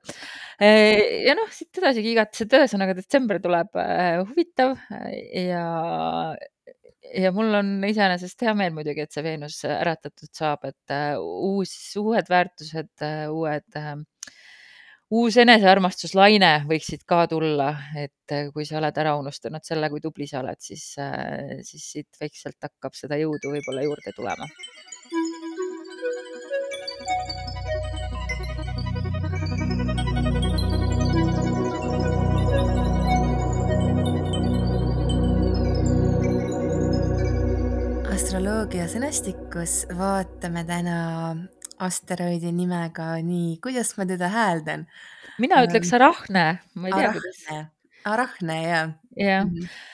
Äh, 0.62 1.26
ja 1.28 1.36
noh, 1.38 1.50
siit 1.54 1.82
edasi 1.82 2.04
kiigates, 2.06 2.46
et 2.46 2.56
ühesõnaga 2.60 2.96
detsember 2.98 3.42
tuleb 3.44 3.82
äh, 3.82 4.22
huvitav 4.22 4.78
ja, 5.38 5.66
ja 7.24 7.34
mul 7.36 7.60
on 7.62 7.74
iseenesest 7.88 8.46
hea 8.46 8.56
meel 8.58 8.76
muidugi, 8.78 9.06
et 9.06 9.14
see 9.14 9.26
Veenus 9.26 9.62
äratatud 9.68 10.32
saab, 10.38 10.70
et 10.70 10.96
uus, 11.22 11.76
uued 12.02 12.32
väärtused, 12.32 12.94
uued 13.34 13.82
uus 15.12 15.36
enesearmastuslaine 15.44 16.52
võiks 16.70 16.88
siit 16.94 17.04
ka 17.08 17.26
tulla, 17.32 17.72
et 18.00 18.36
äh, 18.36 18.48
kui 18.56 18.64
sa 18.68 18.80
oled 18.80 18.98
ära 19.04 19.18
unustanud 19.20 19.66
selle, 19.68 19.90
kui 19.92 20.04
tubli 20.04 20.28
sa 20.30 20.40
oled, 20.40 20.60
siis, 20.64 20.94
äh, 21.04 21.60
siis 21.68 21.90
siit 21.98 22.22
vaikselt 22.22 22.60
hakkab 22.64 22.96
seda 22.96 23.20
jõudu 23.20 23.52
võib-olla 23.58 23.88
juurde 23.90 24.16
tulema. 24.16 24.48
astroloogia 38.12 38.86
sõnastikus 38.88 39.74
vaatame 39.98 40.62
täna 40.68 40.98
asteroidi 41.82 42.52
nimega, 42.56 43.14
nii, 43.26 43.58
kuidas 43.64 43.96
ma 43.98 44.08
teda 44.10 44.30
hääldan? 44.32 44.86
mina 45.42 45.62
ähm, 45.62 45.70
ütleks 45.70 45.94
Arahne, 45.98 46.46
ma 46.76 46.92
ei 46.92 46.98
tea, 46.98 47.14
kuidas. 47.16 47.42
Arahne, 48.06 48.60
jaa. 48.64 48.86
jah 49.18 49.46
mm 49.46 49.56
-hmm. 49.56 49.90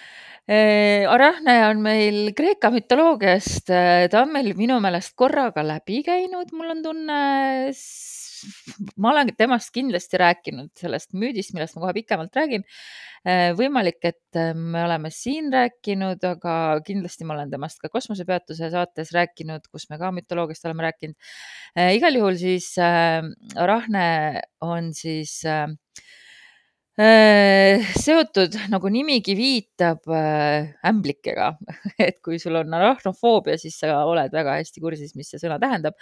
Arahne 1.12 1.53
on 1.67 1.82
meil 1.84 2.32
Kreeka 2.32 2.70
mütoloogiast, 2.72 3.67
ta 4.12 4.22
on 4.22 4.32
meil 4.32 4.53
minu 4.56 4.79
meelest 4.79 5.12
korraga 5.15 5.63
läbi 5.63 6.03
käinud, 6.03 6.53
mul 6.56 6.72
on 6.72 6.84
tunne 6.84 7.17
ma 8.98 9.12
olen 9.12 9.32
temast 9.38 9.72
kindlasti 9.75 10.20
rääkinud, 10.22 10.72
sellest 10.79 11.13
müüdist, 11.17 11.53
millest 11.56 11.77
ma 11.77 11.86
kohe 11.86 11.96
pikemalt 12.01 12.36
räägin. 12.38 12.65
võimalik, 13.58 13.98
et 14.08 14.39
me 14.56 14.84
oleme 14.86 15.10
siin 15.12 15.50
rääkinud, 15.51 16.24
aga 16.29 16.53
kindlasti 16.88 17.25
ma 17.27 17.36
olen 17.36 17.51
temast 17.51 17.82
ka 17.84 17.89
kosmosepeatuse 17.91 18.70
saates 18.72 19.12
rääkinud, 19.15 19.65
kus 19.72 19.89
me 19.89 20.00
ka 20.00 20.13
mütoloogiast 20.15 20.70
oleme 20.70 20.88
rääkinud. 20.88 21.17
igal 21.98 22.22
juhul 22.22 22.39
siis 22.39 22.74
Rahne 22.77 24.08
on 24.62 24.94
siis 24.96 25.41
äh, 25.46 25.67
Äh, 25.67 26.27
seotud, 26.98 28.56
nagu 28.74 28.89
nimigi 28.89 29.36
viitab, 29.38 30.00
äh, 30.10 30.72
ämblikega. 30.89 31.51
et 32.08 32.18
kui 32.25 32.39
sul 32.42 32.58
on 32.58 32.74
arahnofoobia, 32.74 33.54
siis 33.62 33.77
sa 33.84 34.00
oled 34.10 34.34
väga 34.34 34.56
hästi 34.58 34.82
kursis, 34.82 35.13
mis 35.13 35.30
see 35.30 35.42
sõna 35.44 35.60
tähendab. 35.62 35.94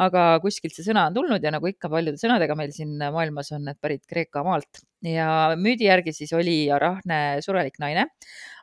aga 0.00 0.38
kuskilt 0.40 0.72
see 0.72 0.86
sõna 0.86 1.04
on 1.10 1.18
tulnud 1.18 1.44
ja 1.44 1.52
nagu 1.52 1.68
ikka 1.68 1.90
paljude 1.92 2.16
sõnadega 2.20 2.56
meil 2.56 2.72
siin 2.72 2.96
maailmas 2.96 3.52
on 3.52 3.66
need 3.68 3.76
pärit 3.82 4.06
Kreeka 4.08 4.40
maalt 4.46 4.80
ja 5.04 5.54
müüdi 5.58 5.88
järgi 5.90 6.14
siis 6.16 6.32
oli 6.32 6.70
Arahne 6.72 7.42
surelik 7.44 7.76
naine, 7.82 8.06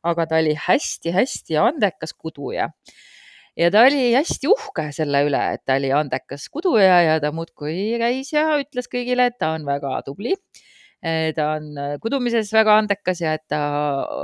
aga 0.04 0.26
ta 0.26 0.42
oli 0.42 0.56
hästi-hästi 0.58 1.60
andekas 1.62 2.16
kuduja 2.18 2.72
ja 3.56 3.72
ta 3.72 3.86
oli 3.86 4.14
hästi 4.16 4.50
uhke 4.50 4.90
selle 4.96 5.22
üle, 5.28 5.44
et 5.54 5.62
ta 5.68 5.78
oli 5.78 5.94
andekas 5.94 6.50
kuduja 6.50 7.02
ja 7.06 7.20
ta 7.22 7.30
muudkui 7.36 8.00
käis 8.02 8.34
ja 8.34 8.56
ütles 8.64 8.90
kõigile, 8.90 9.30
et 9.30 9.38
ta 9.38 9.54
on 9.54 9.68
väga 9.70 10.00
tubli 10.08 10.34
ta 11.38 11.52
on 11.58 11.66
eh, 11.78 11.96
kudumises 12.02 12.50
väga 12.54 12.80
andekas 12.80 13.22
ja 13.22 13.36
et 13.38 13.44
ta 13.52 13.62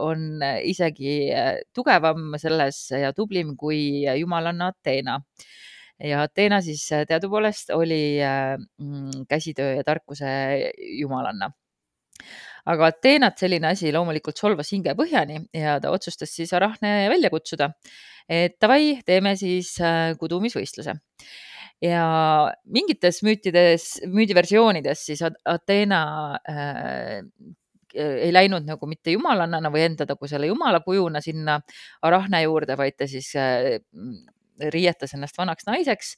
on 0.02 0.42
isegi 0.66 1.16
eh, 1.30 1.60
tugevam 1.76 2.34
selles 2.42 2.88
ja 2.96 3.12
tublim 3.14 3.56
kui 3.58 4.04
jumalanna 4.18 4.72
Ateena. 4.74 5.20
ja 6.02 6.24
Ateena 6.26 6.62
siis 6.66 6.88
teadupoolest 7.08 7.70
oli 7.76 8.18
mm, 8.22 9.28
käsitöö 9.30 9.76
ja 9.78 9.84
tarkuse 9.84 10.32
jumalanna 10.98 11.52
aga 12.66 12.88
Ateenat 12.90 13.38
selline 13.38 13.68
asi 13.68 13.92
loomulikult 13.94 14.38
solvas 14.38 14.74
hinge 14.74 14.96
põhjani 14.98 15.44
ja 15.54 15.80
ta 15.82 15.94
otsustas 15.94 16.34
siis 16.34 16.54
Arahne 16.54 17.10
välja 17.10 17.30
kutsuda. 17.30 17.72
et 18.30 18.58
davai, 18.62 19.02
teeme 19.06 19.36
siis 19.36 19.76
kudumisvõistluse 20.20 20.98
ja 21.82 22.06
mingites 22.66 23.22
müütides, 23.26 23.88
müüdiversioonides 24.10 25.06
siis 25.10 25.24
Ateena 25.26 26.02
äh, 26.50 27.22
ei 27.96 28.32
läinud 28.34 28.68
nagu 28.68 28.88
mitte 28.88 29.12
jumalannana 29.12 29.72
või 29.74 29.84
enda 29.90 30.06
nagu 30.08 30.30
selle 30.30 30.48
jumala 30.48 30.80
kujuna 30.86 31.22
sinna 31.24 31.58
Arahne 32.08 32.44
juurde, 32.46 32.78
vaid 32.80 32.98
ta 33.00 33.08
siis 33.10 33.34
äh, 33.40 33.82
riietas 34.72 35.16
ennast 35.18 35.38
vanaks 35.40 35.66
naiseks 35.68 36.16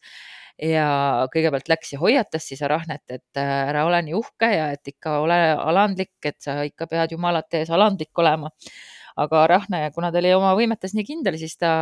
ja 0.61 0.87
kõigepealt 1.33 1.69
läks 1.71 1.93
ja 1.95 1.99
hoiatas 2.01 2.47
siis 2.49 2.61
Arahnet, 2.65 3.03
et 3.09 3.39
äh, 3.41 3.53
ära 3.71 3.85
ole 3.87 4.03
nii 4.05 4.17
uhke 4.17 4.49
ja 4.53 4.67
et 4.75 4.93
ikka 4.93 5.19
ole 5.23 5.39
alandlik, 5.55 6.15
et 6.25 6.37
sa 6.43 6.59
ikka 6.67 6.87
pead 6.91 7.15
jumalate 7.15 7.63
ees 7.63 7.71
alandlik 7.73 8.19
olema. 8.19 8.51
aga 9.15 9.43
Arahne, 9.43 9.91
kuna 9.93 10.09
ta 10.11 10.17
oli 10.17 10.33
oma 10.33 10.55
võimetes 10.57 10.95
nii 10.97 11.05
kindel, 11.05 11.37
siis 11.37 11.57
ta 11.57 11.73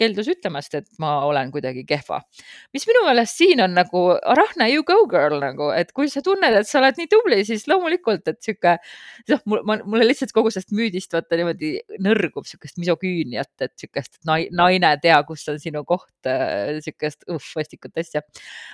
keeldus 0.00 0.28
ütlemast, 0.32 0.74
et 0.76 0.88
ma 1.02 1.12
olen 1.28 1.50
kuidagi 1.54 1.84
kehva. 1.88 2.20
mis 2.74 2.86
minu 2.88 3.04
meelest 3.06 3.38
siin 3.38 3.62
on 3.64 3.74
nagu 3.76 4.02
Arahne, 4.32 4.68
you 4.72 4.84
go 4.86 5.04
girl 5.10 5.38
nagu, 5.42 5.70
et 5.76 5.92
kui 5.96 6.10
sa 6.12 6.22
tunned, 6.24 6.56
et 6.60 6.68
sa 6.68 6.80
oled 6.80 6.98
nii 6.98 7.10
tubli, 7.10 7.40
siis 7.48 7.66
loomulikult, 7.70 8.26
et 8.30 8.40
sihuke, 8.44 8.76
noh, 9.30 9.44
mulle 9.46 10.08
lihtsalt 10.08 10.34
kogu 10.36 10.52
sellest 10.52 10.74
müüdist 10.76 11.14
vaata 11.14 11.38
niimoodi 11.38 11.72
nõrgub 12.02 12.48
sihukest 12.48 12.80
misoküüniat, 12.80 13.52
et 13.66 13.74
sihukest 13.80 14.20
naine, 14.26 14.94
tea, 15.02 15.20
kus 15.28 15.46
on 15.52 15.60
sinu 15.62 15.84
koht, 15.88 16.12
äh, 16.28 16.80
sihukest 16.84 17.28
uh, 17.30 17.40
vastikut 17.56 17.96
asja. 18.00 18.24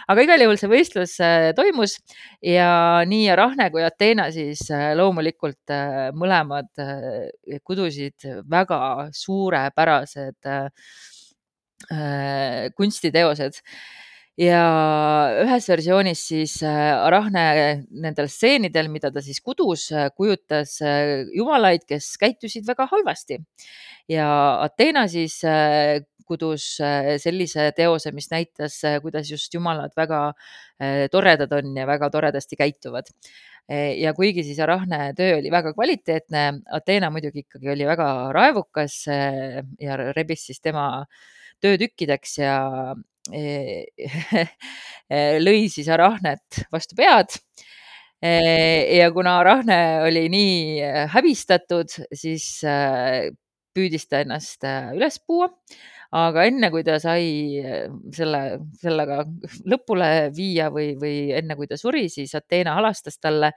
aga 0.09 0.26
igal 0.26 0.47
juhul 0.47 0.61
see 0.61 0.73
võistlus 0.73 1.16
äh, 1.25 1.50
toimus 1.59 1.99
ja 2.45 3.02
nii 3.09 3.28
Arahne 3.35 3.68
kui 3.75 3.85
Ateena 3.87 4.28
siis 4.35 4.64
äh, 4.75 4.92
loomulikult 4.99 5.75
mõlemad 6.16 6.68
kudusid 7.67 8.25
väga 8.50 8.78
suurepärased 9.15 10.47
Äh, 10.47 10.71
kunstiteosed. 12.76 13.62
Ja 14.36 14.60
ühes 15.46 15.64
versioonis 15.70 16.20
siis 16.28 16.58
äh, 16.60 16.92
Arahne 16.92 17.44
nendel 17.88 18.28
stseenidel, 18.28 18.90
mida 18.92 19.08
ta 19.08 19.22
siis 19.25 19.40
kudus, 19.40 19.86
äh, 19.96 20.10
kujutas 20.12 20.75
jumalaid, 21.32 21.86
kes 21.88 22.10
käitusid 22.20 22.66
väga 22.68 22.84
halvasti. 22.90 23.40
Ja 24.12 24.28
Ateena 24.60 25.06
siis 25.08 25.40
kudus 26.26 26.66
sellise 27.22 27.70
teose, 27.75 28.12
mis 28.14 28.28
näitas, 28.30 28.76
kuidas 29.02 29.30
just 29.30 29.54
jumalad 29.54 29.94
väga 29.99 30.20
toredad 31.10 31.54
on 31.56 31.72
ja 31.78 31.86
väga 31.88 32.10
toredasti 32.10 32.58
käituvad. 32.58 33.10
Ja 33.99 34.12
kuigi 34.14 34.44
siis 34.46 34.60
Arahne 34.62 35.12
töö 35.18 35.40
oli 35.40 35.50
väga 35.50 35.72
kvaliteetne, 35.75 36.44
Ateena 36.78 37.10
muidugi 37.14 37.42
ikkagi 37.46 37.72
oli 37.72 37.88
väga 37.88 38.10
raevukas 38.36 39.00
ja 39.08 39.99
rebis 40.14 40.46
siis 40.50 40.62
tema 40.62 41.06
töötükkideks 41.64 42.38
ja 42.42 42.58
e, 43.32 43.86
lõi 45.42 45.66
siis 45.73 45.88
Arahnet 45.92 46.62
vastu 46.73 46.99
pead. 46.99 47.38
E, 48.23 48.32
ja 48.97 49.10
kuna 49.14 49.38
Arahne 49.42 49.80
oli 50.06 50.26
nii 50.32 50.80
häbistatud, 51.12 51.92
siis 52.14 52.49
e, 52.64 53.32
püüdis 53.76 54.08
ta 54.08 54.23
ennast 54.25 54.64
üles 54.97 55.21
puua 55.21 55.50
aga 56.16 56.47
enne 56.49 56.71
kui 56.71 56.84
ta 56.86 56.99
sai 57.02 57.60
selle, 58.14 58.42
sellega 58.80 59.23
lõpule 59.69 60.30
viia 60.36 60.71
või, 60.73 60.95
või 61.00 61.16
enne 61.36 61.56
kui 61.58 61.69
ta 61.71 61.78
suri, 61.80 62.06
siis 62.12 62.34
Ateena 62.38 62.76
halastas 62.78 63.19
talle 63.19 63.52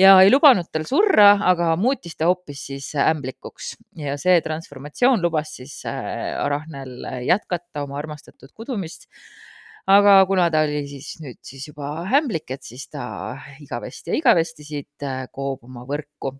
ja 0.00 0.14
ei 0.22 0.30
lubanud 0.32 0.68
tal 0.72 0.84
surra, 0.88 1.34
aga 1.50 1.72
muutis 1.80 2.16
ta 2.16 2.28
hoopis 2.30 2.64
siis 2.70 2.90
ämblikuks 2.98 3.74
ja 4.00 4.16
see 4.20 4.38
transformatsioon 4.44 5.22
lubas 5.24 5.54
siis 5.58 5.80
äh, 5.88 6.32
Arahnel 6.40 6.94
jätkata 7.26 7.84
oma 7.86 7.98
armastatud 8.00 8.52
kudumist. 8.56 9.08
aga 9.86 10.20
kuna 10.26 10.46
ta 10.50 10.62
oli 10.62 10.84
siis 10.86 11.16
nüüd 11.20 11.40
siis 11.42 11.66
juba 11.68 12.06
ämblik, 12.06 12.50
et 12.54 12.62
siis 12.62 12.86
ta 12.88 13.36
igavesti 13.60 14.12
ja 14.12 14.18
igavesti 14.20 14.64
siit 14.64 15.06
äh, 15.06 15.26
koobuma 15.32 15.84
võrku 15.88 16.36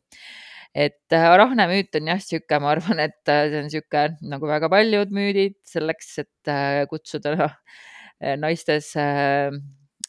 et 0.75 1.13
äh, 1.13 1.29
Arahne 1.29 1.67
müüt 1.69 1.95
on 1.99 2.09
jah 2.15 2.23
sihuke, 2.23 2.61
ma 2.63 2.73
arvan, 2.77 3.03
et 3.05 3.21
see 3.27 3.59
on 3.61 3.71
sihuke 3.73 4.07
nagu 4.23 4.49
väga 4.49 4.71
paljud 4.73 5.13
müüdid 5.13 5.59
selleks, 5.69 6.15
et 6.25 6.55
kutsuda 6.89 7.53
naistes 8.39 8.93
Äh, 8.95 9.51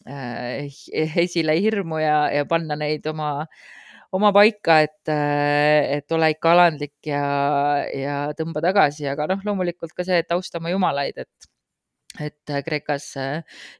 esile 0.05 1.55
hirmu 1.61 1.99
ja, 2.01 2.17
ja 2.33 2.45
panna 2.49 2.75
neid 2.79 3.05
oma, 3.07 3.45
oma 4.13 4.31
paika, 4.35 4.81
et, 4.85 5.09
äh, 5.09 5.97
et 5.97 6.11
ole 6.11 6.31
ikka 6.35 6.53
alandlik 6.53 6.95
ja, 7.07 7.23
ja 7.95 8.17
tõmba 8.37 8.61
tagasi, 8.65 9.07
aga 9.09 9.27
noh, 9.33 9.41
loomulikult 9.45 9.95
ka 9.95 10.05
see, 10.07 10.19
et 10.23 10.35
austa 10.35 10.59
oma 10.61 10.73
jumalaid, 10.73 11.23
et 11.23 11.49
et 12.21 12.51
Kreekas 12.65 13.07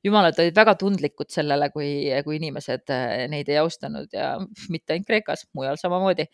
jumalad 0.04 0.40
olid 0.42 0.56
väga 0.58 0.74
tundlikud 0.80 1.30
sellele, 1.30 1.70
kui, 1.74 1.90
kui 2.26 2.40
inimesed 2.40 2.90
neid 3.30 3.52
ei 3.52 3.60
austanud 3.62 4.10
ja 4.14 4.36
mitte 4.74 4.96
ainult 4.96 5.10
Kreekas, 5.10 5.46
mujal 5.54 5.78
samamoodi. 5.82 6.30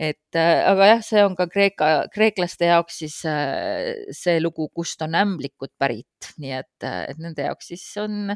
Et 0.00 0.36
äh, 0.38 0.62
aga 0.64 0.86
jah, 0.86 1.02
see 1.04 1.22
on 1.26 1.34
ka 1.38 1.44
Kreeka, 1.50 1.88
kreeklaste 2.14 2.68
jaoks 2.70 3.00
siis 3.02 3.16
äh, 3.28 4.06
see 4.16 4.38
lugu, 4.40 4.68
kust 4.76 5.02
on 5.04 5.16
ämblikud 5.18 5.72
pärit, 5.80 6.30
nii 6.40 6.54
et, 6.60 6.86
äh, 6.86 7.02
et 7.10 7.20
nende 7.20 7.44
jaoks 7.44 7.72
siis 7.72 7.84
on 8.00 8.30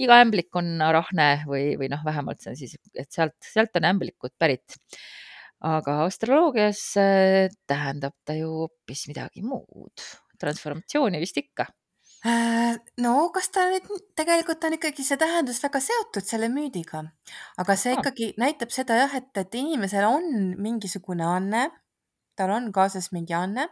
iga 0.00 0.18
ämblik 0.24 0.56
on 0.58 0.72
arahne 0.84 1.28
või, 1.50 1.74
või 1.80 1.90
noh, 1.92 2.02
vähemalt 2.06 2.42
see 2.42 2.54
on 2.54 2.58
siis, 2.58 2.74
et 2.96 3.12
sealt, 3.14 3.36
sealt 3.44 3.76
on 3.80 3.90
ämblikud 3.92 4.34
pärit. 4.40 4.78
aga 5.64 6.02
astroloogias 6.04 6.80
tähendab 7.70 8.16
ta 8.26 8.34
ju 8.36 8.50
hoopis 8.64 9.06
midagi 9.08 9.44
muud, 9.46 10.08
transformatsiooni 10.40 11.22
vist 11.22 11.38
ikka. 11.40 11.68
Äh, 11.68 11.83
no 12.24 13.14
kas 13.34 13.50
ta 13.52 13.66
nüüd 13.68 13.88
tegelikult 14.16 14.64
on 14.64 14.76
ikkagi 14.78 15.04
see 15.04 15.18
tähendus 15.20 15.60
väga 15.64 15.80
seotud 15.84 16.24
selle 16.24 16.48
müüdiga, 16.52 17.02
aga 17.60 17.76
see 17.76 17.92
ah. 17.92 18.00
ikkagi 18.00 18.30
näitab 18.40 18.72
seda 18.72 18.96
jah, 19.02 19.16
et, 19.18 19.30
et 19.36 19.58
inimesel 19.60 20.06
on 20.08 20.54
mingisugune 20.56 21.26
anne, 21.28 21.66
tal 22.38 22.54
on 22.54 22.70
kaasas 22.72 23.10
mingi 23.12 23.36
anne, 23.36 23.68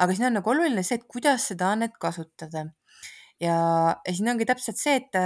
aga 0.00 0.16
siin 0.16 0.30
on 0.30 0.38
nagu 0.40 0.54
oluline 0.54 0.84
see, 0.86 0.96
et 1.00 1.08
kuidas 1.10 1.50
seda 1.52 1.74
annet 1.74 1.98
kasutada. 2.00 2.70
ja, 3.42 3.58
ja 4.00 4.14
siin 4.14 4.32
ongi 4.32 4.48
täpselt 4.48 4.80
see, 4.80 4.96
et 5.02 5.20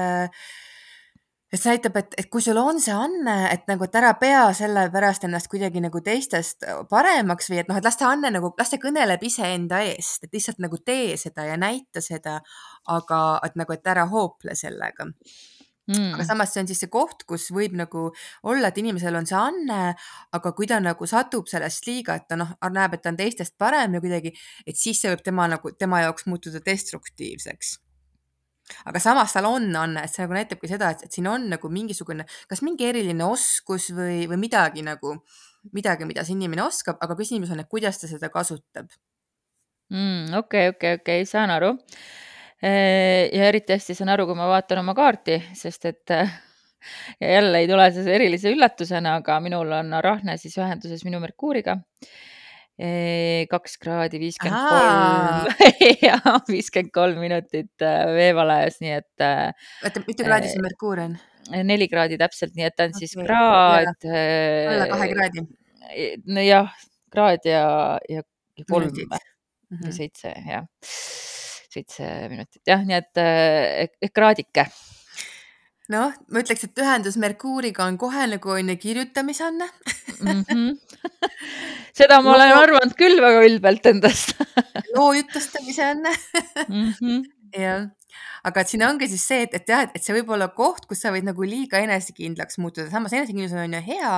et 1.53 1.61
see 1.61 1.73
näitab, 1.73 1.97
et, 1.97 2.17
et 2.21 2.29
kui 2.31 2.43
sul 2.45 2.59
on 2.61 2.81
see 2.83 2.95
anne, 2.95 3.37
et 3.49 3.65
nagu, 3.71 3.87
et 3.87 3.99
ära 4.01 4.13
pea 4.21 4.43
selle 4.57 4.89
pärast 4.93 5.25
ennast 5.25 5.49
kuidagi 5.51 5.81
nagu 5.81 6.03
teistest 6.05 6.67
paremaks 6.91 7.49
või 7.49 7.63
et 7.63 7.71
noh, 7.71 7.79
et 7.81 7.87
las 7.89 7.97
see 7.97 8.09
anne 8.09 8.33
nagu, 8.35 8.53
las 8.59 8.73
see 8.75 8.83
kõneleb 8.83 9.25
iseenda 9.25 9.81
eest, 9.89 10.27
et 10.27 10.37
lihtsalt 10.37 10.61
nagu 10.65 10.81
tee 10.85 11.17
seda 11.21 11.49
ja 11.49 11.57
näita 11.61 12.05
seda, 12.05 12.39
aga 12.93 13.23
et 13.49 13.57
nagu, 13.61 13.73
et 13.73 13.95
ära 13.95 14.05
hoople 14.13 14.57
sellega. 14.59 15.09
Mm.. 15.89 16.19
aga 16.19 16.25
samas 16.29 16.51
see 16.53 16.61
on 16.61 16.67
siis 16.69 16.83
see 16.83 16.91
koht, 16.93 17.23
kus 17.25 17.47
võib 17.49 17.73
nagu 17.81 18.11
olla, 18.45 18.69
et 18.69 18.77
inimesel 18.77 19.17
on 19.17 19.25
see 19.25 19.39
anne, 19.41 19.95
aga 20.37 20.53
kui 20.53 20.69
ta 20.69 20.83
nagu 20.85 21.09
satub 21.09 21.49
sellest 21.49 21.89
liiga, 21.89 22.19
et 22.21 22.29
ta 22.29 22.37
noh, 22.37 22.53
näeb, 22.61 22.99
et 22.99 23.07
ta 23.07 23.09
on 23.09 23.17
teistest 23.17 23.57
parem 23.57 23.97
ja 23.97 24.05
kuidagi, 24.05 24.35
et 24.69 24.77
siis 24.77 25.01
see 25.01 25.09
võib 25.15 25.25
tema 25.25 25.49
nagu, 25.49 25.73
tema 25.81 26.05
jaoks 26.05 26.29
muutuda 26.29 26.61
destruktiivseks 26.67 27.79
aga 28.89 29.03
samas 29.03 29.35
tal 29.37 29.49
on 29.51 29.69
anne, 29.77 30.05
et 30.05 30.13
see 30.13 30.25
nagu 30.25 30.37
näitabki 30.37 30.71
seda, 30.71 30.93
et, 30.95 31.07
siin 31.13 31.29
on 31.31 31.49
nagu 31.53 31.71
mingisugune, 31.73 32.27
kas 32.51 32.65
mingi 32.67 32.89
eriline 32.89 33.27
oskus 33.27 33.91
või, 33.97 34.25
või 34.31 34.41
midagi 34.49 34.85
nagu, 34.87 35.19
midagi, 35.75 36.09
mida 36.09 36.25
see 36.25 36.37
inimene 36.37 36.65
oskab, 36.67 37.01
aga 37.05 37.17
küsimus 37.19 37.53
on, 37.55 37.63
et 37.63 37.71
kuidas 37.71 38.01
ta 38.01 38.11
seda 38.11 38.33
kasutab 38.33 38.91
mm,. 39.91 40.35
okei, 40.43 40.73
okei, 40.75 40.99
okei, 41.01 41.25
saan 41.29 41.53
aru. 41.55 41.75
ja 42.63 43.49
eriti 43.49 43.77
hästi 43.77 43.95
saan 43.95 44.11
aru, 44.15 44.27
kui 44.29 44.39
ma 44.39 44.49
vaatan 44.51 44.83
oma 44.83 44.95
kaarti, 44.99 45.41
sest 45.57 45.89
et 45.91 46.15
ja 47.21 47.33
jälle 47.33 47.59
ei 47.59 47.69
tule 47.69 47.91
see 47.95 48.15
erilise 48.15 48.53
üllatusena, 48.55 49.19
aga 49.23 49.39
minul 49.45 49.73
on 49.81 49.95
Arahne 49.99 50.37
siis 50.41 50.57
ühenduses 50.59 51.05
minu 51.07 51.21
Merkuuriga. 51.23 51.79
Kaks 53.51 53.79
kraadi 53.83 54.21
viiskümmend 54.23 54.69
kolm 54.71 55.71
ja 56.07 56.19
viiskümmend 56.47 56.93
kolm 56.95 57.19
minutit 57.25 57.87
veevalajas, 58.15 58.79
nii 58.85 58.93
et. 59.01 59.25
oota, 59.25 60.05
mitu 60.07 60.27
kraadi 60.27 60.53
sul 60.53 60.63
Merkuur 60.67 61.03
on? 61.09 61.17
neli 61.49 61.89
kraadi 61.89 62.19
täpselt, 62.21 62.55
nii 62.59 62.67
et 62.69 62.77
ta 62.77 62.87
on 62.87 62.95
okay, 62.95 63.07
siis 63.07 63.17
kraad. 63.19 64.05
alla 64.07 64.91
kahe 64.93 65.09
kraadi. 65.15 65.47
jah, 66.47 66.75
kraad 67.15 67.49
ja, 67.49 67.65
ja 68.09 68.23
kolm 68.69 68.93
või 68.93 69.09
mm 69.09 69.81
-hmm. 69.81 69.97
seitse, 69.97 70.35
jah, 70.47 70.69
seitse 71.73 72.13
minutit, 72.29 72.63
jah, 72.67 72.85
nii 72.85 73.01
et 73.01 73.25
ehk 73.25 74.15
kraadike 74.15 74.69
noh, 75.93 76.13
ma 76.29 76.43
ütleks, 76.43 76.67
et 76.67 76.81
ühendus 76.83 77.17
Merkuuriga 77.21 77.87
on 77.89 77.99
kohe 78.01 78.27
nagu 78.29 78.55
on 78.55 78.73
ju 78.73 78.77
kirjutamisanne 78.81 79.69
mm. 80.21 80.43
-hmm. 80.49 81.05
seda 81.99 82.21
ma 82.23 82.35
olen 82.35 82.55
arvanud 82.57 82.97
küll 82.99 83.21
väga 83.25 83.45
ülbelt 83.49 83.87
endast 83.93 84.35
loo 84.97 85.13
jutustamise 85.17 85.85
anne 85.85 86.13
mm. 86.69 86.93
-hmm. 87.01 87.25
jah, 87.57 87.89
aga 88.45 88.61
et 88.61 88.69
siin 88.69 88.85
ongi 88.85 89.09
siis 89.09 89.25
see, 89.33 89.43
et, 89.49 89.55
et 89.55 89.69
jah, 89.69 89.89
et 89.95 90.05
see 90.05 90.17
võib 90.21 90.37
olla 90.37 90.49
koht, 90.49 90.87
kus 90.87 91.01
sa 91.03 91.13
võid 91.15 91.27
nagu 91.29 91.43
liiga 91.43 91.81
enesekindlaks 91.85 92.59
muutuda, 92.59 92.91
samas 92.91 93.13
enesekindlus 93.13 93.57
on 93.57 93.79
ju 93.79 93.85
hea 93.93 94.15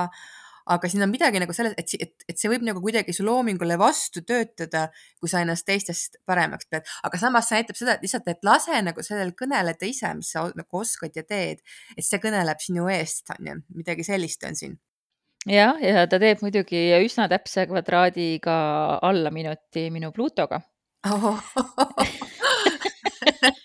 aga 0.69 0.89
siin 0.91 1.05
on 1.05 1.11
midagi 1.11 1.41
nagu 1.41 1.55
selles, 1.55 1.73
et, 1.79 1.95
et, 1.99 2.25
et 2.29 2.39
see 2.39 2.51
võib 2.51 2.65
nagu 2.67 2.83
kuidagi 2.83 3.15
su 3.15 3.25
loomingule 3.25 3.77
vastu 3.81 4.23
töötada, 4.27 4.87
kui 5.19 5.31
sa 5.31 5.43
ennast 5.45 5.65
teistest 5.67 6.19
paremaks 6.27 6.69
pead, 6.71 6.87
aga 7.07 7.21
samas 7.21 7.49
see 7.49 7.61
näitab 7.61 7.79
seda, 7.79 7.97
et 7.97 8.05
lihtsalt, 8.05 8.29
et 8.31 8.47
lase 8.47 8.81
nagu 8.85 9.05
sellel 9.05 9.33
kõneleda 9.37 9.89
ise, 9.89 10.13
mis 10.17 10.31
sa 10.35 10.45
nagu 10.57 10.81
oskad 10.81 11.17
ja 11.17 11.25
teed, 11.27 11.63
et 11.97 12.05
see 12.05 12.21
kõneleb 12.21 12.61
sinu 12.61 12.87
eest, 12.91 13.25
on 13.37 13.51
ju, 13.51 13.59
midagi 13.81 14.07
sellist 14.07 14.47
on 14.47 14.57
siin. 14.57 14.79
Jah, 15.49 15.79
ja 15.81 16.03
ta 16.05 16.19
teeb 16.21 16.43
muidugi 16.45 16.83
üsna 17.01 17.25
täpse 17.31 17.65
kvadraadiga 17.65 18.55
alla 19.01 19.31
minuti 19.33 19.87
minu 19.89 20.11
Pluutoga 20.13 20.61
oh. 21.09 21.41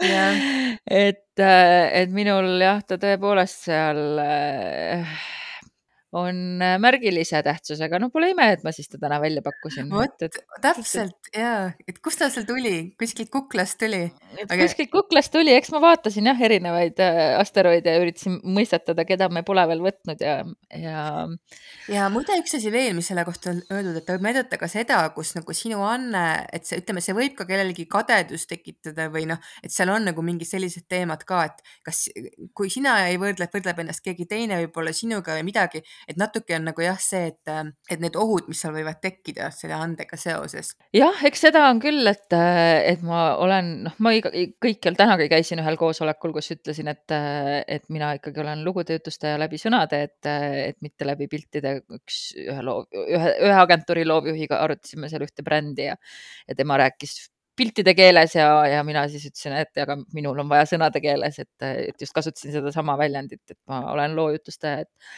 jah. 0.00 0.34
et, 0.86 1.38
äh, 1.38 2.02
et 2.02 2.10
minul 2.14 2.56
jah, 2.62 2.80
ta 2.86 2.98
tõepoolest 3.00 3.66
seal 3.68 4.20
äh, 4.24 5.04
on 6.16 6.58
märgilise 6.82 7.38
tähtsusega, 7.46 8.00
no 8.02 8.08
pole 8.10 8.32
ime, 8.32 8.48
et 8.56 8.64
ma 8.66 8.72
siis 8.74 8.90
ta 8.90 8.98
täna 8.98 9.20
välja 9.22 9.42
pakkusin. 9.46 9.90
vot, 9.90 10.24
täpselt 10.62 11.30
ja, 11.36 11.70
et 11.86 12.00
kust 12.02 12.18
ta 12.18 12.26
seal 12.32 12.46
tuli, 12.48 12.92
kuskilt 12.98 13.30
kuklast 13.30 13.78
tuli? 13.78 14.02
Aga... 14.42 14.58
kuskilt 14.64 14.90
kuklast 14.90 15.30
tuli, 15.34 15.54
eks 15.54 15.70
ma 15.74 15.82
vaatasin 15.84 16.26
jah, 16.32 16.42
erinevaid 16.48 16.98
äh, 17.04 17.20
asteroide 17.38 17.94
ja 17.94 18.02
üritasin 18.02 18.40
mõistatada, 18.42 19.04
keda 19.06 19.28
me 19.30 19.44
pole 19.46 19.62
veel 19.70 19.84
võtnud 19.84 20.24
ja, 20.24 20.40
ja. 20.74 21.04
ja 21.92 22.08
muide, 22.10 22.38
üks 22.42 22.58
asi 22.58 22.72
veel, 22.74 22.96
mis 22.98 23.10
selle 23.12 23.24
kohta 23.28 23.54
on 23.54 23.62
öeldud, 23.70 24.00
et 24.00 24.10
võib 24.10 24.26
näidata 24.26 24.58
ka 24.58 24.70
seda, 24.70 24.98
kus 25.14 25.36
nagu 25.38 25.54
sinu 25.54 25.84
anne, 25.86 26.24
et 26.50 26.66
see, 26.66 26.80
ütleme, 26.82 27.04
see 27.04 27.14
võib 27.16 27.38
ka 27.38 27.46
kellelgi 27.46 27.86
kadedust 27.90 28.50
tekitada 28.50 29.06
või 29.14 29.28
noh, 29.30 29.38
et 29.62 29.70
seal 29.74 29.94
on 29.94 30.10
nagu 30.10 30.26
mingid 30.26 30.50
sellised 30.50 30.88
teemad 30.90 31.22
ka, 31.28 31.44
et 31.52 31.64
kas, 31.86 32.08
kui 32.56 32.72
sina 32.72 32.98
ei 33.06 33.18
võrdle, 33.22 33.46
võrdleb 33.54 33.84
ennast 33.84 34.02
keegi 34.02 34.26
teine 34.30 34.58
võib-olla 34.64 34.94
sinuga 34.96 35.38
või 35.38 35.46
midagi, 35.52 35.84
et 36.08 36.18
natuke 36.20 36.56
on 36.56 36.68
nagu 36.70 36.84
jah, 36.84 36.98
see, 37.00 37.30
et, 37.32 37.52
et 37.90 38.02
need 38.02 38.16
ohud, 38.18 38.48
mis 38.50 38.60
seal 38.62 38.74
võivad 38.74 39.00
tekkida 39.02 39.50
selle 39.54 39.76
andega 39.78 40.18
seoses. 40.20 40.74
jah, 40.96 41.24
eks 41.26 41.46
seda 41.46 41.66
on 41.70 41.80
küll, 41.82 42.06
et, 42.10 42.28
et 42.32 43.02
ma 43.06 43.22
olen, 43.40 43.72
noh, 43.86 43.96
ma 44.04 44.14
iga, 44.16 44.32
kõikjal 44.62 44.98
tänagi 44.98 45.30
käisin 45.32 45.62
ühel 45.62 45.78
koosolekul, 45.80 46.34
kus 46.36 46.52
ütlesin, 46.56 46.90
et, 46.92 47.16
et 47.66 47.88
mina 47.92 48.12
ikkagi 48.18 48.42
olen 48.44 48.64
lugutöötlustaja 48.66 49.40
läbi 49.40 49.60
sõnade, 49.60 50.04
et, 50.08 50.30
et 50.30 50.80
mitte 50.84 51.08
läbi 51.08 51.28
piltide. 51.30 51.76
üks, 52.00 52.22
ühe 52.40 52.62
loov, 52.64 52.86
ühe, 52.94 53.34
ühe 53.46 53.58
agentuuri 53.58 54.06
loovjuhiga 54.08 54.60
arutasime 54.64 55.10
seal 55.10 55.26
ühte 55.26 55.44
brändi 55.46 55.90
ja, 55.90 55.98
ja 56.48 56.56
tema 56.58 56.78
rääkis 56.80 57.18
piltide 57.60 57.94
keeles 57.96 58.36
ja, 58.38 58.48
ja 58.68 58.84
mina 58.86 59.04
siis 59.12 59.28
ütlesin, 59.28 59.56
et 59.60 59.82
aga 59.84 59.98
minul 60.16 60.40
on 60.42 60.48
vaja 60.50 60.68
sõnade 60.72 61.02
keeles, 61.04 61.36
et, 61.42 61.68
et 61.68 62.00
just 62.00 62.16
kasutasin 62.16 62.56
sedasama 62.56 62.96
väljendit, 63.00 63.42
et 63.52 63.58
ma 63.70 63.84
olen 63.92 64.16
loojutustaja, 64.18 64.86
et 64.86 65.12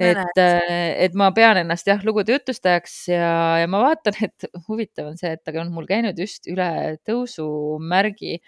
et, 0.00 0.38
et 0.40 1.14
ma 1.14 1.28
pean 1.34 1.60
ennast 1.60 1.86
jah, 1.86 2.00
lugude 2.06 2.34
jutustajaks 2.34 2.96
ja, 3.12 3.30
ja 3.62 3.68
ma 3.70 3.84
vaatan, 3.84 4.16
et 4.26 4.48
huvitav 4.68 5.12
on 5.12 5.18
see, 5.20 5.30
et 5.36 5.42
ta 5.46 5.54
on 5.60 5.70
mul 5.74 5.86
käinud 5.86 6.18
just 6.18 6.48
üle 6.50 6.66
tõusumärgi. 7.06 8.40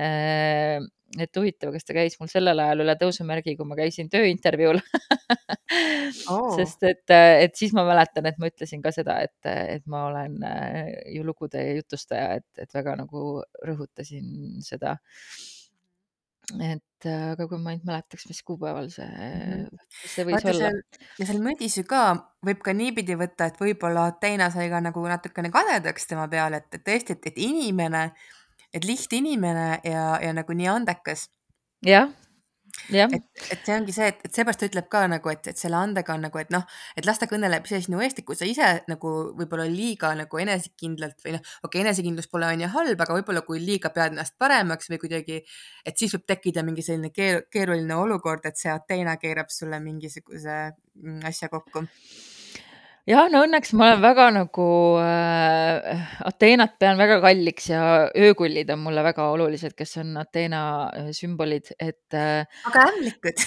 Äh, 0.00 0.80
et 1.20 1.38
huvitav, 1.38 1.72
kas 1.74 1.86
ta 1.86 1.96
käis 1.96 2.16
mul 2.20 2.30
sellel 2.32 2.60
ajal 2.64 2.84
üle 2.84 2.96
tõusumärgi, 3.00 3.56
kui 3.58 3.68
ma 3.68 3.78
käisin 3.78 4.10
tööintervjuul 4.12 4.80
oh. 6.32 6.50
sest 6.58 6.86
et, 6.90 7.14
et 7.14 7.56
siis 7.58 7.74
ma 7.76 7.86
mäletan, 7.88 8.26
et 8.30 8.40
ma 8.42 8.50
ütlesin 8.50 8.82
ka 8.84 8.92
seda, 8.94 9.20
et, 9.26 9.38
et 9.48 9.86
ma 9.90 10.06
olen 10.10 10.38
äh, 10.48 10.92
ju 11.14 11.26
lugude 11.26 11.62
jutustaja, 11.80 12.40
et, 12.40 12.48
et 12.66 12.78
väga 12.78 12.96
nagu 13.04 13.42
rõhutasin 13.66 14.62
seda 14.64 14.98
et 16.52 17.06
äh, 17.08 17.30
aga 17.32 17.46
kui 17.48 17.58
ma 17.60 17.72
ainult 17.72 17.86
mäletaks, 17.88 18.26
mis 18.28 18.42
kuupäeval 18.44 18.90
see 18.92 19.06
-hmm. 19.08 19.78
see 20.12 20.24
võis 20.28 20.44
Vaata, 20.44 20.50
olla. 20.52 20.70
ja 21.18 21.26
seal 21.26 21.40
mõdis 21.40 21.78
ju 21.78 21.84
ka 21.88 22.02
võib 22.44 22.60
ka 22.64 22.74
niipidi 22.76 23.16
võtta, 23.16 23.48
et 23.48 23.60
võib-olla 23.60 24.10
Teina 24.20 24.50
sai 24.50 24.68
ka 24.68 24.80
nagu 24.84 25.06
natukene 25.08 25.50
kadedaks 25.50 26.06
tema 26.06 26.28
peale, 26.28 26.60
et, 26.60 26.74
et 26.74 26.84
tõesti, 26.84 27.16
et, 27.16 27.26
et 27.32 27.38
inimene, 27.38 28.12
et 28.74 28.84
lihtinimene 28.88 29.68
ja, 29.86 30.04
ja 30.22 30.34
nagu 30.36 30.56
nii 30.56 30.70
andekas. 30.72 31.28
jah, 32.92 33.08
et, 33.12 33.24
et 33.52 33.60
see 33.64 33.74
ongi 33.76 33.94
see, 33.94 34.08
et, 34.10 34.20
et 34.26 34.36
seepärast 34.36 34.60
ta 34.60 34.68
ütleb 34.68 34.88
ka 34.92 35.04
nagu, 35.10 35.30
et, 35.32 35.46
et 35.50 35.60
selle 35.60 35.78
andega 35.78 36.14
on 36.16 36.24
nagu, 36.26 36.40
et 36.40 36.50
noh, 36.52 36.64
et 36.98 37.06
las 37.06 37.20
ta 37.20 37.28
kõneleb 37.30 37.66
ise 37.68 37.80
sinu 37.86 38.02
eest, 38.04 38.20
et 38.20 38.26
kui 38.28 38.38
sa 38.38 38.48
ise 38.48 38.70
nagu 38.90 39.12
võib-olla 39.38 39.66
liiga 39.70 40.10
nagu 40.18 40.42
enesekindlalt 40.42 41.24
või 41.24 41.36
noh, 41.36 41.46
okei 41.62 41.68
okay,, 41.68 41.84
enesekindlus 41.86 42.28
pole 42.32 42.50
on 42.50 42.66
ju 42.66 42.70
halb, 42.74 43.06
aga 43.06 43.18
võib-olla 43.20 43.44
kui 43.46 43.62
liiga 43.62 43.92
pead 43.94 44.16
ennast 44.16 44.36
paremaks 44.42 44.90
või 44.92 45.00
kuidagi, 45.06 45.40
et 45.86 46.00
siis 46.00 46.14
võib 46.16 46.26
tekkida 46.34 46.66
mingi 46.66 46.84
selline 46.86 47.12
keer, 47.14 47.44
keeruline 47.52 47.98
olukord, 48.00 48.46
et 48.50 48.60
see 48.60 48.72
Ateena 48.74 49.16
keerab 49.22 49.52
sulle 49.54 49.80
mingisuguse 49.84 50.60
mm, 50.74 51.20
asja 51.30 51.52
kokku 51.52 51.86
jah, 53.08 53.26
no 53.32 53.42
õnneks 53.44 53.74
ma 53.76 53.90
olen 53.90 54.02
väga 54.02 54.26
nagu 54.32 54.66
äh, 55.02 56.04
Ateenat 56.28 56.76
pean 56.80 56.96
väga 57.00 57.18
kalliks 57.24 57.68
ja 57.68 57.82
öökullid 58.16 58.70
on 58.72 58.80
mulle 58.86 59.04
väga 59.04 59.26
olulised, 59.34 59.74
kes 59.76 59.98
on 60.00 60.14
Ateena 60.22 60.62
äh, 60.88 61.10
sümbolid, 61.16 61.68
et 61.76 62.16
äh,. 62.16 62.46
aga 62.70 62.86
ämblikud 62.92 63.44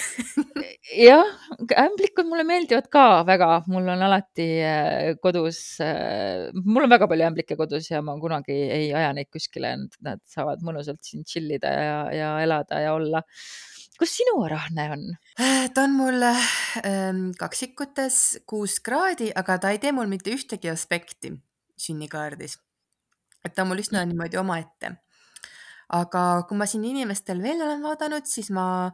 jah, 1.08 1.32
ämblikud 1.84 2.30
mulle 2.30 2.46
meeldivad 2.48 2.86
ka 2.92 3.06
väga, 3.28 3.50
mul 3.72 3.90
on 3.94 4.06
alati 4.08 4.48
äh, 4.62 5.16
kodus 5.22 5.62
äh,, 5.82 6.52
mul 6.62 6.86
on 6.86 6.94
väga 6.94 7.10
palju 7.10 7.30
ämblikke 7.32 7.58
kodus 7.58 7.90
ja 7.90 8.02
ma 8.04 8.14
kunagi 8.22 8.60
ei 8.68 8.92
aja 8.94 9.10
neid 9.16 9.32
kuskile, 9.34 9.74
nad 10.06 10.22
saavad 10.30 10.62
mõnusalt 10.66 11.02
siin 11.02 11.26
chill 11.26 11.50
ida 11.58 11.74
ja, 11.74 11.98
ja 12.14 12.30
elada 12.46 12.84
ja 12.84 12.94
olla 12.94 13.26
kus 13.98 14.14
sinu 14.20 14.38
arahne 14.46 14.86
on? 14.94 15.04
ta 15.74 15.84
on 15.84 15.96
mul 15.98 16.22
ähm, 16.30 17.22
kaksikutes 17.38 18.40
kuus 18.48 18.78
kraadi, 18.84 19.32
aga 19.34 19.58
ta 19.58 19.74
ei 19.74 19.82
tee 19.82 19.92
mul 19.92 20.10
mitte 20.10 20.32
ühtegi 20.34 20.70
aspekti 20.72 21.34
sünnikaardis. 21.78 22.58
et 23.44 23.54
ta 23.54 23.64
on 23.64 23.72
mul 23.72 23.82
üsna 23.82 24.04
niimoodi 24.06 24.38
omaette. 24.40 24.94
aga 25.88 26.24
kui 26.48 26.58
ma 26.60 26.66
siin 26.66 26.84
inimestel 26.84 27.42
veel 27.42 27.62
olen 27.64 27.82
vaadanud, 27.82 28.26
siis 28.26 28.50
ma 28.54 28.90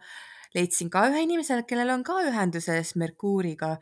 leidsin 0.55 0.91
ka 0.91 1.09
ühe 1.11 1.25
inimese, 1.27 1.61
kellel 1.69 1.91
on 1.97 2.05
ka 2.07 2.21
ühenduses 2.29 2.95
Merkuuriga, 3.01 3.75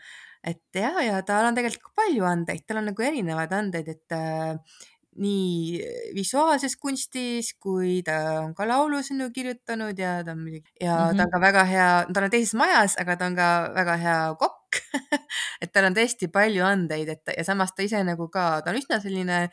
et 0.43 0.63
ja, 0.75 0.95
ja 1.05 1.21
tal 1.27 1.51
on 1.51 1.59
tegelikult 1.59 1.93
palju 1.99 2.25
andeid, 2.27 2.65
tal 2.67 2.81
on 2.81 2.89
nagu 2.91 3.05
erinevaid 3.05 3.53
andeid, 3.55 3.91
et 3.93 4.17
äh, 4.17 4.81
nii 5.21 5.83
visuaalses 6.17 6.77
kunstis 6.81 7.53
kui 7.61 8.01
ta 8.07 8.17
on 8.47 8.55
ka 8.57 8.65
laulusõnu 8.69 9.29
kirjutanud 9.35 9.99
ja 9.99 10.23
ta 10.25 10.33
on 10.33 10.41
muidugi 10.41 10.71
ja 10.81 10.97
mm 10.97 11.11
-hmm. 11.11 11.17
ta 11.17 11.25
on 11.25 11.33
ka 11.35 11.41
väga 11.41 11.65
hea, 11.69 11.91
ta 12.13 12.25
on 12.25 12.31
teises 12.31 12.55
majas, 12.55 12.97
aga 12.99 13.17
ta 13.17 13.27
on 13.27 13.37
ka 13.37 13.49
väga 13.75 13.97
hea 13.97 14.19
kokk 14.41 14.81
et 15.63 15.73
tal 15.73 15.89
on 15.91 15.97
tõesti 15.97 16.29
palju 16.33 16.65
andeid, 16.65 17.09
et 17.09 17.33
ja 17.37 17.45
samas 17.45 17.75
ta 17.77 17.83
ise 17.83 18.03
nagu 18.05 18.29
ka, 18.33 18.63
ta 18.65 18.71
on 18.71 18.81
üsna 18.81 19.01
selline 19.01 19.49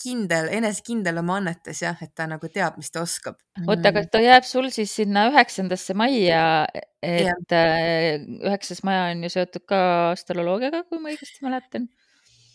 kindel, 0.00 0.48
enesekindel 0.56 1.20
oma 1.20 1.36
annetes 1.40 1.82
jah, 1.82 1.98
et 2.02 2.12
ta 2.16 2.26
nagu 2.30 2.48
teab, 2.48 2.78
mis 2.80 2.90
ta 2.92 3.02
oskab. 3.04 3.36
oota, 3.66 3.92
aga 3.92 4.04
ta 4.08 4.22
jääb 4.24 4.46
sul 4.48 4.70
siis 4.74 4.94
sinna 4.96 5.26
üheksandasse 5.30 5.96
majja, 5.98 6.66
et 7.04 7.56
üheksas 7.56 8.84
maja 8.86 9.10
on 9.10 9.24
ju 9.26 9.32
seotud 9.36 9.66
ka 9.68 9.80
astroloogiaga, 10.14 10.84
kui 10.88 11.02
ma 11.02 11.12
õigesti 11.12 11.44
mäletan 11.44 11.88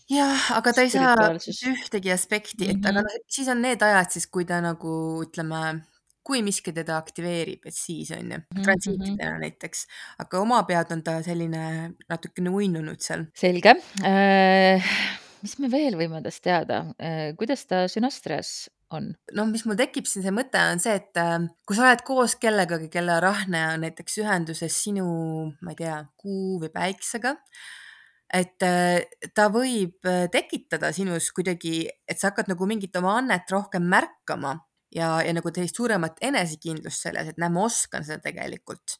Jah, 0.09 0.51
aga 0.53 0.71
ta 0.73 0.83
ei 0.85 0.89
saa 0.93 1.15
spirituaalsus. 1.15 1.63
ühtegi 1.71 2.11
aspekti, 2.13 2.69
et 2.69 2.85
aga 2.85 2.99
Mhm. 3.01 3.05
noh, 3.07 3.23
siis 3.27 3.47
on 3.49 3.61
need 3.61 3.81
ajad 3.81 4.11
siis, 4.11 4.27
kui 4.27 4.45
ta 4.45 4.59
nagu 4.61 5.23
ütleme, 5.25 5.81
kui 6.25 6.41
miski 6.45 6.71
teda 6.73 6.97
aktiveerib, 7.01 7.65
et 7.65 7.73
siis 7.73 8.11
on 8.11 8.19
ju, 8.31 8.37
Mhm, 8.37 8.45
mhm. 8.53 8.63
transiitidena 8.63 9.39
näiteks, 9.41 9.85
aga 10.19 10.39
omapead 10.41 10.91
on 10.91 11.01
ta 11.01 11.21
selline 11.23 11.95
natukene 12.09 12.49
uinunud 12.49 13.01
seal. 13.01 13.25
Selge. 13.33 13.73
Mis 15.45 15.59
me 15.61 15.67
veel 15.69 15.93
võime 15.99 16.21
tast 16.25 16.41
teada? 16.43 16.79
Kuidas 17.37 17.65
ta 17.69 17.83
sünastrias 17.91 18.69
on? 18.91 19.11
No 19.33 19.45
mis 19.45 19.65
mul 19.65 19.75
tekib 19.77 20.07
siin 20.09 20.23
see 20.25 20.31
mõte 20.33 20.57
on 20.71 20.79
see, 20.81 20.95
et 20.95 21.13
kui 21.67 21.75
sa 21.77 21.83
oled 21.89 22.01
koos 22.07 22.35
kellegagi, 22.41 22.89
kelle 22.93 23.19
rahne 23.21 23.61
on 23.73 23.81
näiteks 23.85 24.17
ühenduses 24.23 24.73
sinu, 24.85 25.53
ma 25.61 25.71
ei 25.75 25.75
tea, 25.83 25.99
Kuu 26.17 26.59
või 26.63 26.69
Päiksega, 26.73 27.35
et 28.35 28.63
ta 29.35 29.47
võib 29.53 30.05
tekitada 30.31 30.91
sinus 30.95 31.31
kuidagi, 31.35 31.85
et 32.07 32.19
sa 32.19 32.31
hakkad 32.31 32.49
nagu 32.51 32.67
mingit 32.69 32.95
oma 32.99 33.17
annet 33.21 33.49
rohkem 33.51 33.85
märkama 33.91 34.57
ja, 34.95 35.09
ja 35.25 35.33
nagu 35.35 35.51
sellist 35.53 35.79
suuremat 35.79 36.21
enesekindlust 36.25 37.07
selles, 37.07 37.31
et 37.31 37.41
näe, 37.41 37.51
ma 37.51 37.65
oskan 37.67 38.05
seda 38.07 38.21
tegelikult. 38.23 38.99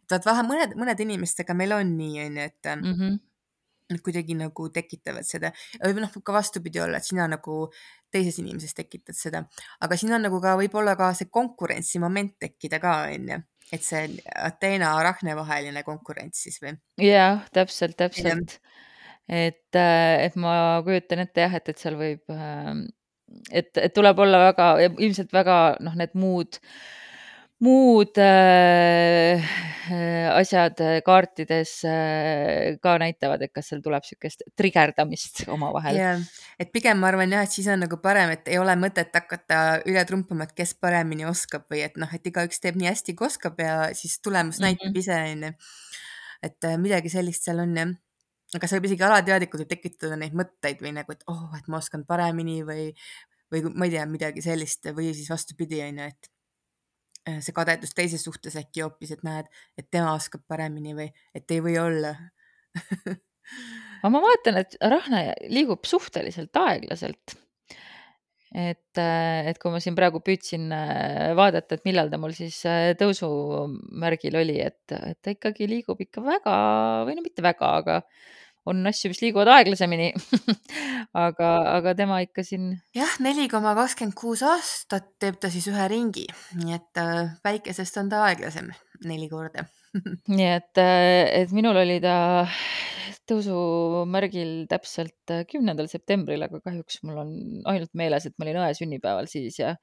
et 0.00 0.12
vaat 0.12 0.26
vähe 0.26 0.42
mõned, 0.46 0.72
mõned 0.80 1.00
inimestega 1.04 1.54
meil 1.54 1.72
on 1.76 1.92
nii, 1.96 2.22
on 2.26 2.38
ju, 2.40 2.46
et 2.52 2.70
Mhm. 2.76 3.18
Nad 3.90 4.04
kuidagi 4.06 4.36
nagu 4.38 4.68
tekitavad 4.70 5.26
seda 5.26 5.48
või 5.82 5.98
noh, 5.98 6.12
ka 6.22 6.32
vastupidi 6.32 6.78
olla, 6.78 6.98
et 6.98 7.04
sina 7.04 7.24
nagu 7.26 7.72
teises 8.14 8.36
inimeses 8.38 8.70
tekitad 8.74 9.16
seda, 9.18 9.40
aga 9.80 9.96
siin 9.98 10.12
on 10.14 10.22
nagu 10.22 10.38
ka 10.40 10.52
võib-olla 10.60 10.94
ka 10.96 11.08
see 11.12 11.26
konkurentsimoment 11.26 12.36
tekkida 12.38 12.78
ka, 12.78 12.92
on 13.10 13.26
ju, 13.32 13.40
et 13.72 13.86
see 13.86 14.06
Ateena, 14.34 14.94
Arachne 14.98 15.34
vaheline 15.38 15.82
konkurents 15.86 16.44
siis 16.46 16.60
või? 16.62 16.74
jah, 17.04 17.44
täpselt, 17.54 17.96
täpselt. 18.00 18.58
et, 19.28 19.76
et 19.78 20.38
ma 20.40 20.54
kujutan 20.86 21.24
ette 21.24 21.46
jah, 21.46 21.58
et, 21.60 21.72
et 21.72 21.82
seal 21.82 21.98
võib, 22.00 22.24
et, 23.50 23.70
et 23.76 23.94
tuleb 23.94 24.24
olla 24.26 24.44
väga, 24.48 24.70
ilmselt 24.90 25.34
väga 25.34 25.60
noh, 25.84 25.96
need 25.98 26.16
muud, 26.18 26.60
muud 27.60 28.16
äh, 28.16 29.50
asjad 30.32 30.80
kaartides 31.04 31.72
äh, 31.88 32.78
ka 32.80 32.94
näitavad, 33.02 33.42
et 33.44 33.52
kas 33.52 33.68
seal 33.70 33.82
tuleb 33.84 34.04
niisugust 34.04 34.44
trigerdamist 34.56 35.42
omavahel. 35.52 35.98
jah, 36.00 36.22
et 36.60 36.72
pigem 36.72 37.00
ma 37.02 37.10
arvan 37.10 37.32
jah, 37.36 37.44
et 37.44 37.52
siis 37.52 37.68
on 37.72 37.84
nagu 37.84 38.00
parem, 38.00 38.32
et 38.36 38.48
ei 38.48 38.58
ole 38.60 38.76
mõtet 38.80 39.12
hakata 39.16 39.80
üle 39.90 40.04
trumpama, 40.08 40.48
et 40.48 40.56
kes 40.56 40.72
paremini 40.80 41.28
oskab 41.28 41.68
või 41.72 41.84
et 41.84 42.00
noh, 42.00 42.08
et 42.16 42.32
igaüks 42.32 42.64
teeb 42.64 42.80
nii 42.80 42.88
hästi, 42.92 43.16
kui 43.18 43.28
oskab 43.28 43.60
ja 43.60 43.76
siis 43.96 44.16
tulemus 44.24 44.62
näitab 44.64 44.96
ise, 44.96 45.20
on 45.34 45.50
ju. 45.50 45.54
et 46.48 46.70
midagi 46.80 47.12
sellist 47.12 47.44
seal 47.44 47.60
on 47.66 47.76
jah. 47.76 47.94
aga 48.56 48.66
see 48.66 48.80
võib 48.80 48.88
isegi 48.88 49.08
alateadlikult 49.10 49.68
tekitada 49.68 50.16
neid 50.16 50.32
mõtteid 50.32 50.80
või 50.80 50.96
nagu, 50.96 51.12
et 51.12 51.28
oh, 51.28 51.50
et 51.60 51.68
ma 51.68 51.84
oskan 51.84 52.08
paremini 52.08 52.62
või, 52.64 52.88
või 53.52 53.68
ma 53.68 53.84
ei 53.84 53.98
tea, 53.98 54.08
midagi 54.08 54.48
sellist 54.48 54.94
või 54.96 55.12
siis 55.12 55.28
vastupidi, 55.28 55.84
on 55.84 56.06
ju, 56.06 56.12
et 56.14 56.36
see 57.26 57.54
kadedus 57.56 57.92
teise 57.96 58.18
suhtes 58.18 58.56
äkki 58.60 58.84
hoopis, 58.84 59.14
et 59.16 59.24
näed, 59.26 59.50
et 59.78 59.90
tema 59.90 60.14
oskab 60.16 60.44
paremini 60.48 60.94
või 60.96 61.10
et 61.36 61.50
ei 61.52 61.60
või 61.64 61.76
olla 61.80 62.14
aga 64.00 64.10
ma 64.14 64.22
vaatan, 64.24 64.60
et 64.62 64.76
Rahne 64.80 65.22
liigub 65.52 65.86
suhteliselt 65.88 66.56
aeglaselt. 66.56 67.36
et, 68.50 68.98
et 68.98 69.58
kui 69.62 69.70
ma 69.70 69.78
siin 69.82 69.94
praegu 69.98 70.22
püüdsin 70.26 70.72
vaadata, 71.38 71.76
et 71.76 71.86
millal 71.86 72.10
ta 72.10 72.18
mul 72.18 72.34
siis 72.34 72.58
tõusumärgil 72.98 74.40
oli, 74.40 74.58
et, 74.64 74.82
et 74.96 75.20
ta 75.22 75.34
ikkagi 75.34 75.68
liigub 75.70 76.00
ikka 76.02 76.24
väga 76.24 76.56
või 77.06 77.18
no 77.18 77.26
mitte 77.26 77.44
väga, 77.46 77.74
aga 77.82 78.00
on 78.68 78.84
asju, 78.90 79.10
mis 79.12 79.22
liiguvad 79.24 79.48
aeglasemini 79.56 80.10
aga, 81.26 81.50
aga 81.78 81.94
tema 81.98 82.20
ikka 82.24 82.44
siin. 82.46 82.72
jah, 82.96 83.16
neli 83.24 83.48
koma 83.52 83.74
kakskümmend 83.78 84.16
kuus 84.18 84.44
aastat 84.46 85.12
teeb 85.22 85.40
ta 85.40 85.52
siis 85.52 85.68
ühe 85.72 85.88
ringi, 85.90 86.26
nii 86.60 86.76
et 86.76 87.04
päikesest 87.44 88.00
on 88.02 88.12
ta 88.12 88.24
aeglasem 88.28 88.72
neli 89.08 89.30
korda 89.32 89.66
nii 90.36 90.50
et, 90.50 90.80
et 90.80 91.52
minul 91.56 91.78
oli 91.80 91.98
ta 92.02 92.14
tõusumärgil 93.30 94.64
täpselt 94.70 95.34
kümnendal 95.50 95.88
septembril, 95.90 96.42
aga 96.46 96.60
kahjuks 96.64 97.00
mul 97.06 97.20
on 97.22 97.34
ainult 97.70 97.92
meeles, 97.98 98.26
et 98.26 98.34
ma 98.36 98.46
olin 98.46 98.62
õe 98.64 98.70
sünnipäeval 98.78 99.28
siis 99.30 99.60
ja, 99.60 99.74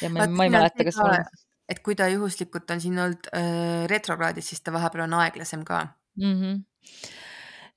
ja 0.00 0.12
ma, 0.12 0.28
ma 0.30 0.48
ei 0.48 0.54
mäleta, 0.54 0.86
kas 0.86 1.00
ka, 1.00 1.10
mul. 1.10 1.42
et 1.74 1.82
kui 1.84 1.98
ta 1.98 2.08
juhuslikult 2.12 2.72
on 2.74 2.82
siin 2.84 3.00
olnud 3.00 3.28
äh, 3.36 3.84
retrokraadis, 3.90 4.52
siis 4.52 4.64
ta 4.64 4.74
vahepeal 4.74 5.06
on 5.06 5.18
aeglasem 5.20 5.64
ka 5.68 5.86
mm. 6.20 6.34
-hmm. 6.40 6.64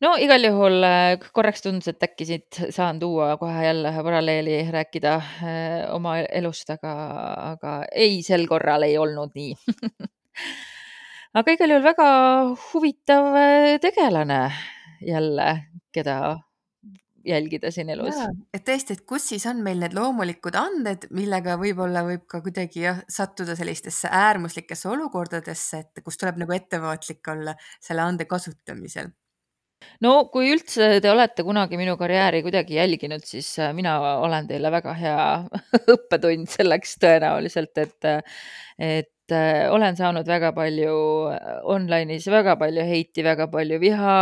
No 0.06 0.14
igal 0.22 0.44
juhul 0.46 0.86
korraks 1.36 1.66
tundus, 1.66 1.90
et 1.92 2.08
äkki 2.08 2.28
siit 2.30 2.62
saan 2.76 3.00
tuua 3.02 3.36
kohe 3.42 3.66
jälle 3.66 3.92
ühe 3.94 4.06
paralleeli, 4.10 4.58
rääkida 4.74 5.14
äh, 5.18 5.94
oma 5.94 6.18
elust, 6.26 6.70
aga, 6.76 6.96
aga 7.54 7.78
ei, 7.92 8.22
sel 8.26 8.48
korral 8.50 8.88
ei 8.88 8.98
olnud 9.02 9.36
nii 9.38 9.54
aga 11.38 11.56
igal 11.58 11.76
juhul 11.76 11.88
väga 11.88 12.10
huvitav 12.72 13.32
tegelane 13.84 14.42
jälle, 15.06 15.50
keda 15.94 16.38
jälgida 17.28 17.72
siin 17.72 17.90
elus. 17.90 18.16
et 18.54 18.64
tõesti, 18.68 18.96
et 18.96 19.04
kus 19.08 19.28
siis 19.34 19.46
on 19.50 19.62
meil 19.64 19.80
need 19.82 19.96
loomulikud 19.98 20.56
anded, 20.58 21.08
millega 21.16 21.58
võib-olla 21.60 22.04
võib 22.08 22.26
ka 22.30 22.42
kuidagi 22.46 22.86
jah, 22.86 23.02
sattuda 23.12 23.56
sellistesse 23.60 24.12
äärmuslikesse 24.12 24.90
olukordadesse, 24.90 25.84
et 25.84 26.04
kus 26.06 26.20
tuleb 26.20 26.40
nagu 26.44 26.56
ettevaatlik 26.56 27.34
olla 27.34 27.56
selle 27.84 28.06
ande 28.06 28.28
kasutamisel. 28.30 29.12
No 30.06 30.14
kui 30.34 30.52
üldse 30.54 30.98
te 31.04 31.12
olete 31.12 31.46
kunagi 31.48 31.80
minu 31.80 31.98
karjääri 32.00 32.42
kuidagi 32.46 32.78
jälginud, 32.80 33.26
siis 33.26 33.52
mina 33.78 33.98
olen 34.24 34.48
teile 34.50 34.72
väga 34.74 34.96
hea 34.98 35.28
õppetund 35.96 36.50
selleks 36.54 36.98
tõenäoliselt, 37.04 37.78
et, 37.84 38.12
et 38.78 39.36
olen 39.72 39.98
saanud 40.00 40.28
väga 40.28 40.54
palju 40.56 40.94
online'is 41.76 42.30
väga 42.32 42.56
palju 42.60 42.86
heiti, 42.88 43.26
väga 43.26 43.50
palju 43.52 43.80
viha. 43.82 44.18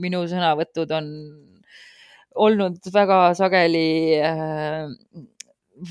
minu 0.00 0.22
sõnavõtud 0.30 0.92
on 0.94 1.10
olnud 2.34 2.78
väga 2.94 3.18
sageli 3.38 4.18
äh, 4.22 4.90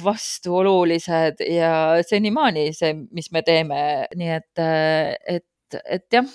vastuolulised 0.03 1.43
ja 1.49 1.71
senimaani 2.07 2.69
see, 2.75 2.93
mis 3.11 3.29
me 3.35 3.43
teeme, 3.45 3.79
nii 4.15 4.31
et, 4.37 4.63
et, 5.35 5.45
et 5.85 6.05
jah 6.13 6.27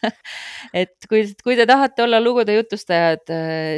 et 0.80 1.08
kui, 1.08 1.22
kui 1.44 1.56
te 1.58 1.66
tahate 1.68 2.04
olla 2.04 2.20
lugude 2.22 2.54
jutustajad, 2.56 3.32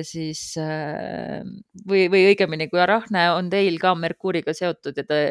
siis 0.09 0.43
või, 0.59 2.07
või 2.13 2.25
õigemini, 2.33 2.69
kui 2.71 2.83
Arahne 2.83 3.29
on 3.37 3.51
teil 3.53 3.79
ka 3.83 3.95
Merkuuriga 3.99 4.55
seotud 4.57 4.99
ja 4.99 5.07
ta 5.09 5.23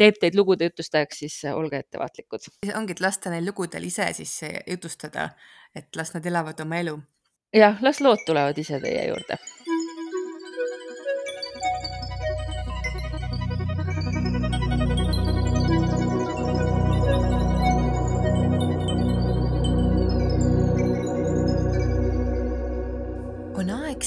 teeb 0.00 0.20
teid 0.20 0.38
lugude 0.38 0.70
jutustajaks, 0.70 1.22
siis 1.24 1.38
olge 1.52 1.82
ettevaatlikud. 1.84 2.50
ongi, 2.74 2.96
et 2.96 3.04
lasta 3.04 3.32
neil 3.32 3.46
lugudel 3.48 3.88
ise 3.90 4.10
siis 4.16 4.36
jutustada, 4.66 5.30
et 5.74 5.88
las 5.96 6.14
nad 6.14 6.26
elavad 6.26 6.60
oma 6.66 6.82
elu. 6.82 6.98
jah, 7.56 7.80
las 7.82 8.00
lood 8.00 8.22
tulevad 8.26 8.58
ise 8.58 8.78
teie 8.82 9.08
juurde 9.08 9.38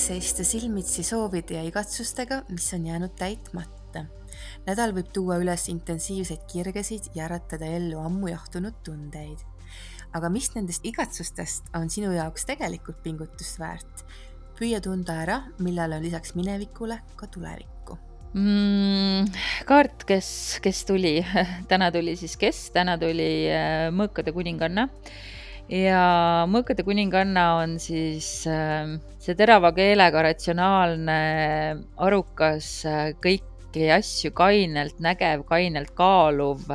seista 0.03 0.43
silmitsi 0.43 1.03
soovide 1.05 1.55
ja 1.55 1.63
igatsustega, 1.63 2.41
mis 2.51 2.65
on 2.75 2.87
jäänud 2.89 3.13
täitmata. 3.15 4.03
nädal 4.65 4.91
võib 4.95 5.11
tuua 5.15 5.37
üles 5.39 5.69
intensiivseid 5.71 6.41
kirgesid 6.51 7.11
ja 7.15 7.27
äratada 7.27 7.69
ellu 7.77 8.01
ammu 8.01 8.27
jahtunud 8.33 8.81
tundeid. 8.83 9.39
aga 10.13 10.29
mis 10.29 10.49
nendest 10.55 10.83
igatsustest 10.85 11.71
on 11.79 11.89
sinu 11.89 12.11
jaoks 12.11 12.43
tegelikult 12.49 12.99
pingutust 13.03 13.59
väärt? 13.59 14.03
püüa 14.59 14.81
tunda 14.83 15.21
ära, 15.23 15.37
millal 15.59 15.95
on 15.95 16.03
lisaks 16.03 16.35
minevikule 16.35 16.99
ka 17.15 17.27
tulevikku 17.27 17.95
mm,. 18.33 19.31
kaart, 19.69 20.03
kes, 20.09 20.59
kes 20.65 20.83
tuli 20.89 21.21
täna 21.71 21.91
tuli 21.95 22.17
siis 22.19 22.35
kes, 22.37 22.65
täna 22.75 22.97
tuli 22.99 23.47
mõõkade 23.95 24.35
kuninganna 24.35 24.89
ja 25.71 26.03
mõõkade 26.49 26.83
kuninganna 26.85 27.45
on 27.61 27.77
siis 27.79 28.27
see 28.43 29.35
terava 29.39 29.71
keelega 29.75 30.23
ratsionaalne, 30.27 31.19
arukas, 31.97 32.69
kõiki 33.23 33.87
asju 33.95 34.33
kainelt 34.35 34.99
nägev, 35.03 35.45
kainelt 35.47 35.93
kaaluv, 35.97 36.67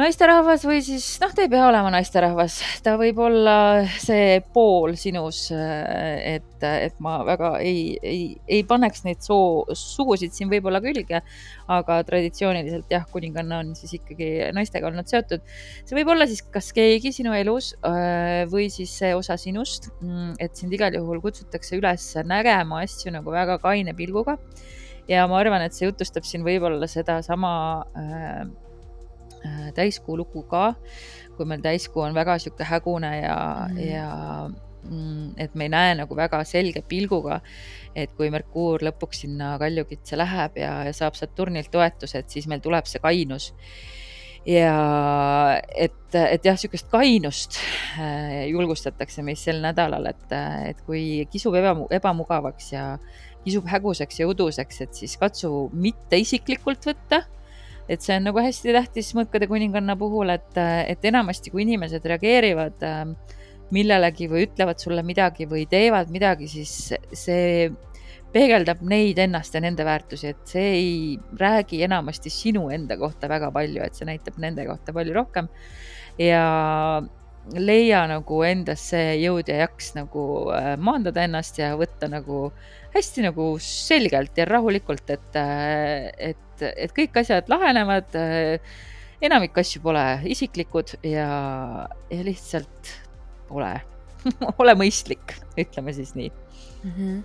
naisterahvas 0.00 0.62
või 0.64 0.80
siis 0.84 1.04
noh, 1.20 1.32
ta 1.36 1.44
ei 1.44 1.50
pea 1.52 1.66
olema 1.68 1.90
naisterahvas, 1.92 2.54
ta 2.84 2.94
võib 3.00 3.18
olla 3.20 3.56
see 4.00 4.38
pool 4.54 4.94
sinus, 4.96 5.44
et, 5.52 6.64
et 6.64 6.96
ma 7.04 7.18
väga 7.26 7.52
ei, 7.60 7.98
ei, 8.00 8.22
ei 8.48 8.62
paneks 8.68 9.04
neid 9.04 9.20
soo, 9.24 9.66
sugusid 9.76 10.32
siin 10.32 10.48
võib-olla 10.52 10.80
külge, 10.84 11.20
aga 11.72 11.98
traditsiooniliselt 12.08 12.88
jah, 12.92 13.04
kuninganna 13.12 13.60
on 13.60 13.74
siis 13.76 13.98
ikkagi 14.00 14.30
naistega 14.56 14.88
olnud 14.88 15.12
seotud. 15.12 15.44
see 15.84 15.98
võib 16.00 16.14
olla 16.14 16.28
siis 16.30 16.40
kas 16.54 16.72
keegi 16.76 17.12
sinu 17.12 17.36
elus 17.36 17.74
äh, 17.84 18.48
või 18.52 18.70
siis 18.72 18.96
see 19.02 19.12
osa 19.18 19.36
sinust, 19.40 19.90
mm, 20.00 20.38
et 20.40 20.56
sind 20.56 20.72
igal 20.72 20.96
juhul 20.96 21.20
kutsutakse 21.20 21.76
üles 21.76 22.08
nägema 22.24 22.80
asju 22.86 23.12
nagu 23.12 23.34
väga 23.34 23.60
kaine 23.60 23.92
pilguga. 23.98 24.38
Ja 25.10 25.26
ma 25.26 25.40
arvan, 25.42 25.64
et 25.66 25.74
see 25.74 25.88
jutustab 25.88 26.24
siin 26.24 26.44
võib-olla 26.46 26.86
sedasama 26.88 27.54
äh, 27.98 28.44
täiskuu 29.74 30.16
lugu 30.20 30.44
ka, 30.50 30.74
kui 31.36 31.48
meil 31.48 31.62
täiskuu 31.64 32.04
on 32.04 32.14
väga 32.14 32.38
sihuke 32.42 32.66
hägune 32.68 33.12
ja 33.20 33.38
mm, 33.68 33.80
ja 33.86 34.08
mm, 34.90 35.32
et 35.40 35.54
me 35.54 35.68
ei 35.68 35.72
näe 35.72 35.94
nagu 36.02 36.16
väga 36.16 36.42
selge 36.48 36.82
pilguga, 36.88 37.40
et 37.96 38.12
kui 38.18 38.30
Merkuur 38.32 38.84
lõpuks 38.84 39.24
sinna 39.24 39.54
kaljukitse 39.62 40.18
läheb 40.18 40.60
ja, 40.62 40.74
ja 40.88 40.94
saab 40.96 41.18
Saturnilt 41.18 41.72
toetuse, 41.72 42.22
et 42.22 42.30
siis 42.32 42.48
meil 42.50 42.62
tuleb 42.64 42.88
see 42.90 43.02
kainus. 43.02 43.52
ja 44.46 44.72
et, 45.78 46.14
et 46.18 46.44
jah, 46.44 46.56
sihukest 46.58 46.88
kainust 46.90 47.60
äh, 48.02 48.48
julgustatakse 48.50 49.22
meis 49.22 49.44
sel 49.44 49.60
nädalal, 49.62 50.08
et, 50.10 50.24
et 50.66 50.80
kui 50.86 51.28
kisub 51.30 51.54
eba, 51.54 51.76
ebamugavaks 51.94 52.72
ja 52.72 52.86
kisub 53.44 53.68
häguseks 53.70 54.18
ja 54.18 54.26
uduseks, 54.30 54.80
et 54.82 54.98
siis 54.98 55.14
katsu 55.18 55.68
mitte 55.72 56.18
isiklikult 56.18 56.90
võtta 56.90 57.22
et 57.90 58.02
see 58.02 58.16
on 58.16 58.28
nagu 58.28 58.42
hästi 58.42 58.74
tähtis 58.76 59.12
mõõkade 59.18 59.48
kuninganna 59.50 59.96
puhul, 59.98 60.32
et, 60.34 60.58
et 60.86 61.04
enamasti, 61.10 61.50
kui 61.50 61.64
inimesed 61.66 62.04
reageerivad 62.12 62.84
äh, 62.86 63.00
millelegi 63.72 64.28
või 64.30 64.46
ütlevad 64.46 64.82
sulle 64.82 65.04
midagi 65.06 65.48
või 65.48 65.64
teevad 65.70 66.12
midagi, 66.12 66.48
siis 66.50 66.92
see 67.16 67.70
peegeldab 68.32 68.80
neid 68.88 69.18
ennast 69.20 69.54
ja 69.56 69.60
nende 69.60 69.84
väärtusi, 69.84 70.32
et 70.32 70.44
see 70.48 70.68
ei 70.76 70.92
räägi 71.40 71.82
enamasti 71.84 72.32
sinu 72.32 72.68
enda 72.72 72.96
kohta 73.00 73.28
väga 73.28 73.50
palju, 73.52 73.82
et 73.84 73.98
see 73.98 74.08
näitab 74.08 74.38
nende 74.40 74.64
kohta 74.68 74.94
palju 74.96 75.16
rohkem. 75.16 75.48
ja 76.20 76.44
leia 77.50 78.04
nagu 78.10 78.42
endas 78.46 78.84
see 78.92 79.16
jõud 79.24 79.48
ja 79.50 79.64
jaks 79.64 79.92
nagu 79.96 80.22
äh, 80.54 80.74
maandada 80.78 81.24
ennast 81.26 81.58
ja 81.58 81.72
võtta 81.78 82.08
nagu 82.10 82.52
hästi 82.92 83.24
nagu 83.26 83.56
selgelt 83.62 84.36
ja 84.38 84.46
rahulikult, 84.46 85.10
et, 85.10 85.36
äh, 85.38 86.08
et, 86.32 86.64
et 86.70 86.94
kõik 86.96 87.16
asjad 87.22 87.50
lahenevad. 87.52 88.14
Äh, 88.18 88.74
enamik 89.22 89.58
asju 89.58 89.82
pole 89.84 90.02
isiklikud 90.34 90.96
ja, 91.06 91.28
ja 92.10 92.24
lihtsalt 92.26 92.90
ole 93.54 93.76
ole 94.62 94.74
mõistlik, 94.78 95.36
ütleme 95.58 95.94
siis 95.94 96.14
nii 96.18 96.30
mm. 96.30 96.90
-hmm. 96.90 97.20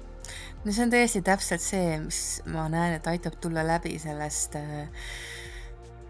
no 0.66 0.72
see 0.76 0.84
on 0.86 0.94
täiesti 0.94 1.24
täpselt 1.26 1.64
see, 1.64 1.98
mis 2.04 2.22
ma 2.54 2.68
näen, 2.70 3.00
et 3.00 3.08
aitab 3.08 3.40
tulla 3.42 3.66
läbi 3.68 3.98
sellest 4.00 4.56
äh, 4.62 4.86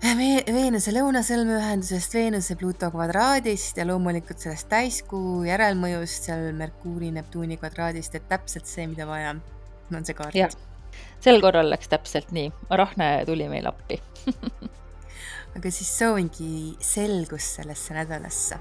Veenuse 0.01 0.91
lõunasõlmeühendusest, 0.93 2.13
Veenuse 2.13 2.55
Pluto 2.55 2.91
kvadraadist 2.93 3.79
ja 3.79 3.85
loomulikult 3.87 4.39
sellest 4.43 4.69
täiskuu 4.69 5.41
järelmõjust 5.47 6.29
seal 6.29 6.51
Merkuuri 6.57 7.09
Neptuuni 7.15 7.57
kvadraadist, 7.57 8.15
et 8.15 8.27
täpselt 8.29 8.69
see, 8.69 8.85
mida 8.87 9.07
vaja 9.09 9.33
on 9.89 10.05
see 10.05 10.17
kaart. 10.17 10.57
sel 11.19 11.41
korral 11.41 11.69
läks 11.73 11.89
täpselt 11.89 12.31
nii, 12.31 12.51
Arahne 12.69 13.11
tuli 13.25 13.49
meile 13.49 13.73
appi. 13.73 13.99
Aga 15.57 15.71
siis 15.73 15.89
soovingi 15.97 16.77
selgust 16.83 17.57
sellesse 17.57 17.97
nädalasse 17.97 18.59